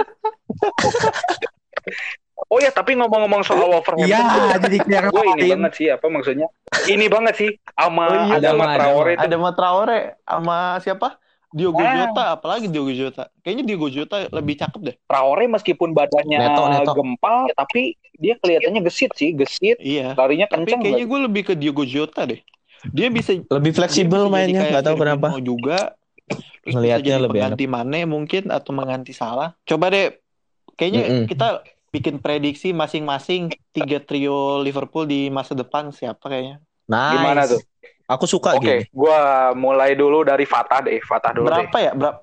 [2.51, 6.47] Oh ya, tapi ngomong-ngomong soal Wolverhampton, Iya, jadi kayak gue ini banget sih, apa maksudnya?
[6.83, 9.23] Ini banget sih, sama Oh iya, Adama sama Traore itu.
[9.23, 11.07] Ada Traore sama siapa?
[11.55, 11.95] Diogo Ah.
[11.95, 13.31] Jota, apalagi Diogo Jota.
[13.39, 14.95] Kayaknya Diogo Jota lebih cakep deh.
[15.07, 16.91] Traore meskipun badannya Neto, neto.
[16.91, 19.79] gempal, tapi dia kelihatannya gesit sih, gesit.
[19.79, 20.11] Iya.
[20.13, 20.83] Larinya Tapi kenceng.
[20.83, 22.43] kayaknya gue lebih ke Diogo Jota deh.
[22.85, 25.39] Dia bisa Lebih fleksibel mainnya, nggak tahu kenapa.
[25.39, 25.95] juga.
[26.61, 29.55] Bisa Ngelihatnya jadi lebih pengganti Mane mungkin atau mengganti Salah.
[29.63, 30.11] Coba deh.
[30.75, 31.25] Kayaknya Mm-mm.
[31.25, 31.47] kita
[31.87, 36.59] bikin prediksi masing-masing tiga trio Liverpool di masa depan siapa kayaknya.
[36.85, 37.13] Nice.
[37.15, 37.61] Gimana tuh?
[38.05, 38.79] Aku suka Oke, gini.
[38.91, 39.17] gua
[39.51, 41.65] mulai dulu dari Fatah deh, Fatah dulu deh.
[41.65, 41.91] Berapa ya?
[41.91, 42.19] Berapa?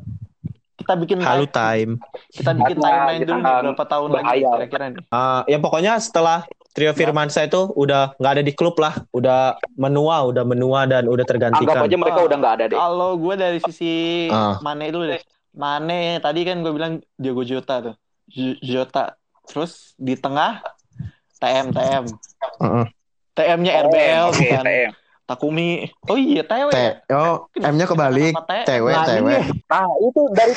[0.72, 2.33] Kita bikin Halu time- time.
[2.33, 4.53] kita bikin timeline kita dulu nih, berapa tahun lagi berhayal.
[4.57, 5.03] kira-kira nih.
[5.09, 6.39] Ah, ya pokoknya setelah
[6.72, 9.41] Trio Firmansyah itu udah nggak ada di klub lah, udah
[9.76, 11.83] menua, udah menua dan udah Anggap tergantikan.
[11.83, 12.26] aja mereka Ah.
[12.26, 12.76] udah nggak ada deh.
[12.76, 13.93] Kalau gue dari sisi
[14.26, 14.59] Ah.
[14.59, 15.22] Mane dulu deh.
[15.53, 17.95] Mane tadi kan gue bilang Diogo Jota tuh.
[18.59, 19.14] Jota.
[19.45, 20.62] Terus di tengah
[21.37, 22.05] TM TM.
[22.59, 22.87] Heeh.
[23.33, 24.93] TM-nya TM, RBL oke, bukan TM.
[25.27, 25.87] Takumi.
[26.11, 26.68] Oh iya, TW.
[26.70, 26.79] T.
[27.14, 28.35] Oh, M-nya kebalik.
[28.35, 28.64] TM?
[28.66, 29.07] Cewek, Nah,
[29.70, 30.55] Nah, itu dari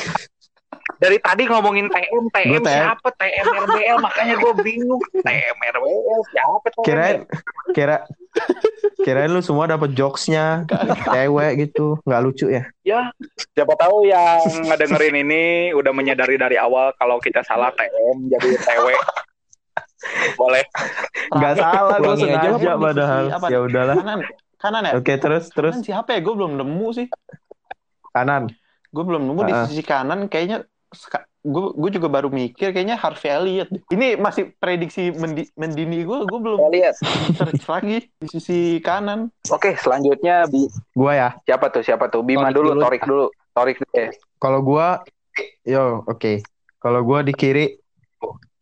[1.02, 3.10] dari tadi ngomongin TM, TM siapa?
[3.18, 5.02] TM RBL, makanya gue bingung.
[5.12, 6.86] TM RBL siapa TM?
[6.86, 7.18] Kirain
[7.74, 7.98] kira
[9.04, 10.64] kirain lu semua dapat jokesnya
[11.12, 12.64] cewek gitu, nggak lucu ya?
[12.86, 13.02] Ya,
[13.58, 15.44] siapa tahu yang ngedengerin ini
[15.74, 18.88] udah menyadari dari awal kalau kita salah TM jadi TW.
[20.38, 20.64] Boleh.
[21.34, 23.24] Nggak salah, gue sengaja padahal.
[23.50, 23.96] Ya udahlah.
[24.66, 24.84] Kanan.
[24.84, 24.94] Ya?
[24.98, 26.20] Oke, terus terus Kanan siapa ya?
[26.20, 27.08] Gue belum nemu sih.
[28.10, 28.50] kanan.
[28.90, 29.68] Gue belum nemu di Ah.
[29.68, 30.64] sisi kanan kayaknya
[31.46, 33.82] gue gue juga baru mikir kayaknya Harvey Elliott deh.
[33.92, 36.96] Ini masih prediksi mendi, mendini gue, gue belum lihat.
[37.36, 39.30] search lagi di sisi kanan.
[39.48, 41.30] Oke, selanjutnya Bi- Gua ya.
[41.44, 41.84] siapa tuh?
[41.84, 42.24] Siapa tuh?
[42.24, 42.82] Bima Torik dulu, dulu.
[42.82, 43.26] Torik dulu.
[43.52, 44.10] Torik dulu ya.
[44.36, 44.88] Kalau gua
[45.62, 46.42] yo, oke.
[46.80, 47.78] Kalau gua di kiri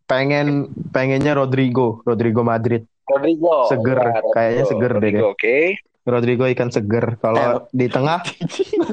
[0.03, 0.47] pengen
[0.89, 2.83] pengennya Rodrigo, Rodrigo Madrid.
[3.05, 3.69] Rodrigo.
[3.69, 4.31] Seger, Ya, Rodrigo.
[4.33, 5.57] kayaknya seger deh Rodrigo, Oke.
[6.03, 7.15] Rodrigo ikan seger.
[7.17, 8.19] Kalau di tengah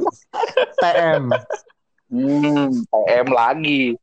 [0.82, 1.24] TM,
[2.06, 3.94] Hmm, TM lagi.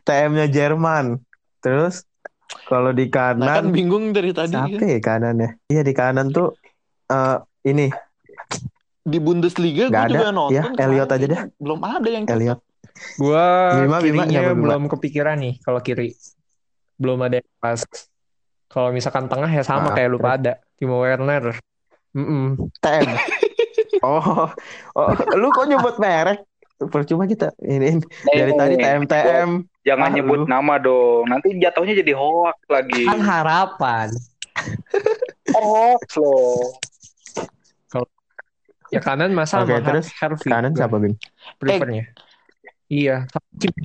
[0.00, 1.20] TM-nya Jerman.
[1.58, 2.08] Terus
[2.64, 4.80] kalau di Nah, kan kanan bingung dari tadi siapa kan.
[4.86, 5.50] ya kanan ya?
[5.68, 6.56] Iya di kanan tuh
[7.06, 7.36] eh
[7.66, 7.92] ini
[9.02, 10.08] Di Bundesliga gue ada.
[10.10, 10.56] juga nonton.
[10.56, 11.40] Ya, Elliot aja deh.
[11.58, 12.60] Belum ada yang Elliot.
[13.18, 13.44] Gua
[13.76, 14.52] Bima, Bima, Bima?
[14.54, 16.16] belum kepikiran nih kalau kiri.
[16.96, 17.84] Belum ada yang pas.
[18.66, 20.24] Kalau misalkan tengah ya sama Ah, kayak lu terus.
[20.26, 20.52] pada.
[20.74, 21.60] Timo Werner.
[22.14, 22.70] Mm-mm.
[22.78, 23.10] TM.
[24.06, 24.46] oh,
[24.94, 26.46] oh, lu kok nyebut merek?
[26.74, 29.50] Percuma kita ini dari Eh, tadi TM TM.
[29.84, 30.46] Jangan Ah, nyebut lu.
[30.46, 31.26] nama dong.
[31.26, 33.02] Nanti jatuhnya jadi hoax lagi.
[33.04, 34.08] Kan harapan.
[35.54, 36.74] hoax loh.
[38.92, 40.46] Ya kanan masa sama terus Harvey.
[40.46, 41.18] Kanan siapa Bim?
[41.58, 42.06] Prefernya.
[42.86, 43.26] Iya.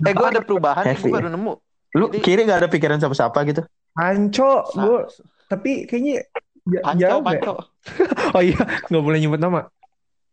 [0.06, 1.54] Eh gue ada perubahan gue baru nemu.
[1.98, 3.66] Lu Jadi- kiri gak ada pikiran siapa-siapa gitu?
[3.90, 5.00] Panco, Sa- gua
[5.50, 6.30] tapi kayaknya
[6.70, 7.26] j- Panco, jauh ya.
[7.26, 7.54] Panco.
[8.32, 9.62] Oh iya, nggak boleh nyebut nama.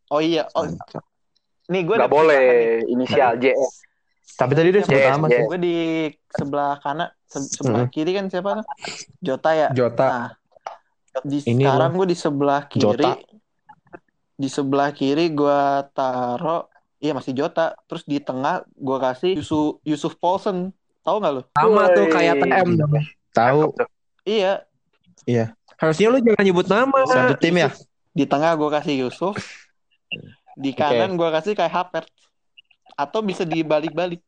[0.06, 0.68] Oh iya, oh,
[1.66, 2.46] nih gue Gak boleh
[2.86, 3.82] inisial JS.
[4.36, 5.42] Tapi tadi dia sebut nama sih.
[5.42, 5.76] Gue di
[6.28, 8.66] sebelah kanan, se- sebelah kiri kan siapa tuh?
[9.18, 9.68] Jota ya.
[9.72, 10.06] Jota.
[10.06, 10.28] Nah,
[11.24, 12.84] di Ini sekarang gue di sebelah kiri.
[12.84, 13.10] Jota.
[14.36, 15.60] Di sebelah kiri gue
[15.90, 16.68] taro,
[17.00, 17.72] iya masih Jota.
[17.88, 20.70] Terus di tengah gue kasih Yusuf Yusuf Paulsen.
[21.00, 21.42] Tahu nggak lo?
[21.50, 22.92] Sama tuh kayak TM dong.
[23.32, 23.60] Tahu
[24.22, 24.66] Iya.
[25.76, 26.98] Harusnya lu jangan nyebut nama.
[27.08, 27.70] satu tim ya?
[28.16, 29.36] Di tengah gue kasih Yusuf.
[30.56, 32.16] Di kanan gue kasih kayak Havertz.
[32.96, 34.24] Atau bisa dibalik-balik.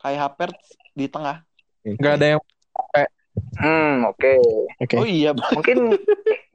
[0.00, 1.44] Kayak Havertz di tengah.
[1.84, 2.40] Nggak ada yang
[3.56, 4.16] Hmm, oke.
[4.20, 4.40] Okay.
[4.80, 4.84] Oke.
[4.84, 4.98] Okay.
[5.00, 5.96] Oh iya, mungkin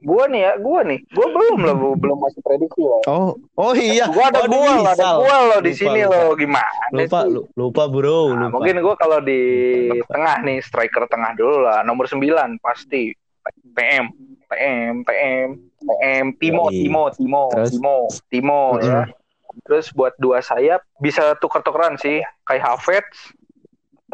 [0.02, 3.02] gua nih ya, gua nih, gua belum lah, belum masih prediksi loh.
[3.06, 4.10] Oh, oh iya.
[4.10, 7.30] Gua ada oh, gua, ada gua loh di sini loh, gimana Lupa, sih?
[7.38, 8.54] lu- lupa bro, Nah, lupa.
[8.58, 9.42] mungkin gua kalau di
[10.10, 13.14] tengah nih, striker tengah dulu lah, nomor 9 pasti
[13.72, 14.04] PM,
[14.46, 15.48] PM, PM,
[15.80, 16.68] PM, Timo.
[16.68, 17.70] Timo, Timo, Terus?
[17.72, 17.96] Timo,
[18.28, 19.08] Timo ya.
[19.62, 23.36] Terus buat dua sayap bisa tuker-tukeran sih, kayak Havertz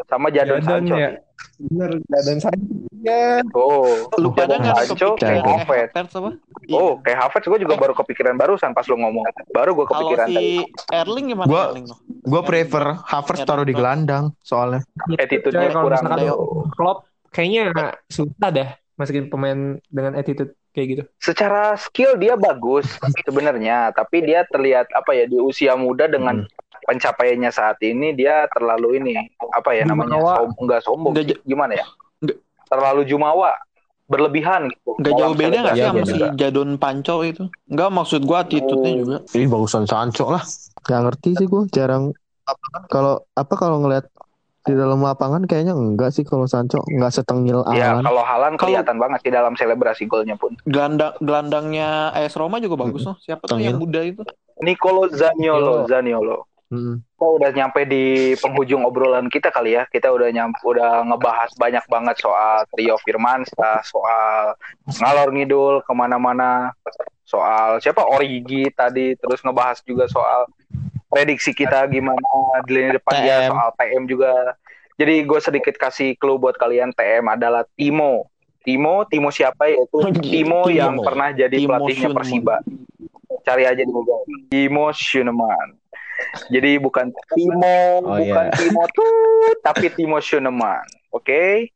[0.05, 0.95] sama Jadon Sancho.
[0.95, 1.15] ya.
[1.61, 2.67] Bener, Jadon Sancho.
[2.99, 3.39] Ya.
[3.53, 5.95] Oh, Lu pada Jadon Sancho, kayak Havertz.
[6.11, 6.35] Apa?
[6.69, 9.23] Oh, kayak Havertz gue juga baru kepikiran barusan pas lu ngomong.
[9.49, 10.35] Baru gue Kalau kepikiran tadi.
[10.35, 11.87] si Erling gimana Gua- Erling?
[12.19, 14.83] Gue prefer Havertz taruh di gelandang soalnya.
[15.09, 16.03] Attitude-nya kalau kurang.
[16.03, 16.35] misalkan Leo.
[16.69, 16.99] Klopp
[17.31, 17.71] kayaknya
[18.11, 18.69] susah dah
[18.99, 21.03] masukin pemain dengan attitude kayak gitu.
[21.17, 22.85] Secara skill dia bagus
[23.25, 26.43] sebenarnya, tapi dia terlihat apa ya di usia muda dengan
[26.81, 29.13] pencapaiannya saat ini dia terlalu ini
[29.49, 30.33] apa ya namanya Jumawa.
[30.35, 31.37] som enggak sombong Nggak sih.
[31.43, 31.85] gimana ya
[32.19, 32.37] Nggak.
[32.65, 33.51] terlalu jumawa
[34.05, 37.43] berlebihan gitu Nggak Dalam jauh beda nggak sih sama si Jadon Panco itu?
[37.65, 38.97] Enggak maksud gua attitude-nya Oh.
[38.99, 39.17] juga.
[39.31, 40.41] Ih bagusan Sancho lah.
[40.81, 42.09] Gak ngerti sih gue jarang.
[42.89, 44.09] Kalau apa kalau ngelihat
[44.59, 48.03] di dalam lapangan kayaknya enggak sih kalau Sancho enggak setengil ya Alan.
[48.03, 52.75] kalau Halan Kalau- kelihatan banget di dalam selebrasi golnya pun Gelandang gelandangnya AS Roma juga
[52.77, 53.15] bagus loh.
[53.17, 54.19] Siapa tuh yang muda itu?
[54.59, 55.87] Nicolo Zaniolo.
[55.87, 57.01] Zaniolo Mm.
[57.01, 58.05] kita udah nyampe di
[58.37, 63.81] penghujung obrolan kita kali ya kita udah nyampe udah ngebahas banyak banget soal trio Firmansyah
[63.81, 64.53] soal
[65.01, 66.69] ngalor ngidul ke mana-mana
[67.25, 70.45] soal siapa Origi tadi terus ngebahas juga soal
[71.09, 72.21] prediksi kita gimana
[72.63, 73.49] di lini depan ya TM.
[73.49, 74.31] soal TM juga
[74.93, 78.29] jadi gue sedikit kasih clue buat kalian TM adalah Timo
[78.61, 80.69] Timo Timo siapa yaitu Timo Timo.
[80.69, 82.15] yang pernah jadi Timo pelatihnya Schumann.
[82.15, 82.55] Persiba
[83.41, 85.67] cari aja di Google Timo Schuneman
[86.47, 88.53] jadi bukan Timo Oh, bukan iya.
[88.53, 89.13] Timo tuh
[89.59, 91.73] tapi Timo Schuneman oke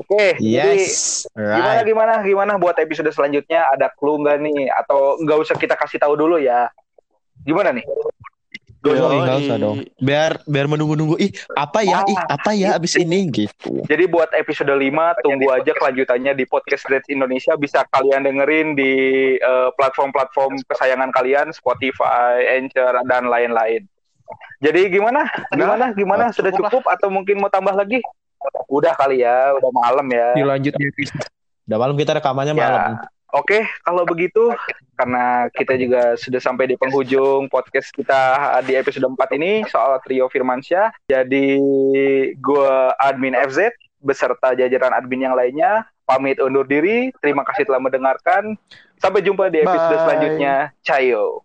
[0.00, 1.28] oke jadi Yes.
[1.30, 1.86] gimana Right.
[1.86, 6.16] gimana gimana buat episode selanjutnya ada clue nggak nih atau nggak usah kita kasih tahu
[6.16, 6.72] dulu ya
[7.42, 7.84] gimana nih
[8.82, 8.98] Yoi.
[8.98, 9.76] nggak usah dong.
[10.02, 11.16] Biar biar menunggu-nunggu.
[11.22, 12.02] Ih, apa ya?
[12.02, 13.86] Ih, apa ya abis ini gitu.
[13.86, 18.92] Jadi buat episode 5 tunggu aja kelanjutannya di podcast Reds Indonesia bisa kalian dengerin di
[19.38, 23.86] eh, platform-platform kesayangan kalian Spotify, Anchor dan lain-lain.
[24.62, 25.26] Jadi gimana?
[25.54, 25.94] Gimana?
[25.94, 26.24] Gimana?
[26.34, 28.02] Sudah cukup atau mungkin mau tambah lagi?
[28.66, 30.34] Udah kali ya, udah malam ya.
[30.34, 31.26] Dilanjut di episode.
[31.70, 32.92] Udah malam kita rekamannya Ya, malam.
[33.32, 34.52] Oke, kalau begitu
[34.92, 40.28] karena kita juga sudah sampai di penghujung podcast kita di episode 4 ini soal trio
[40.28, 40.92] Firmansyah.
[41.08, 41.56] Jadi
[42.44, 43.72] gua admin FZ
[44.04, 47.08] beserta jajaran admin yang lainnya pamit undur diri.
[47.24, 48.52] Terima kasih telah mendengarkan.
[49.00, 50.02] Sampai jumpa di episode Bye.
[50.04, 50.54] selanjutnya.
[50.84, 51.40] Cayo.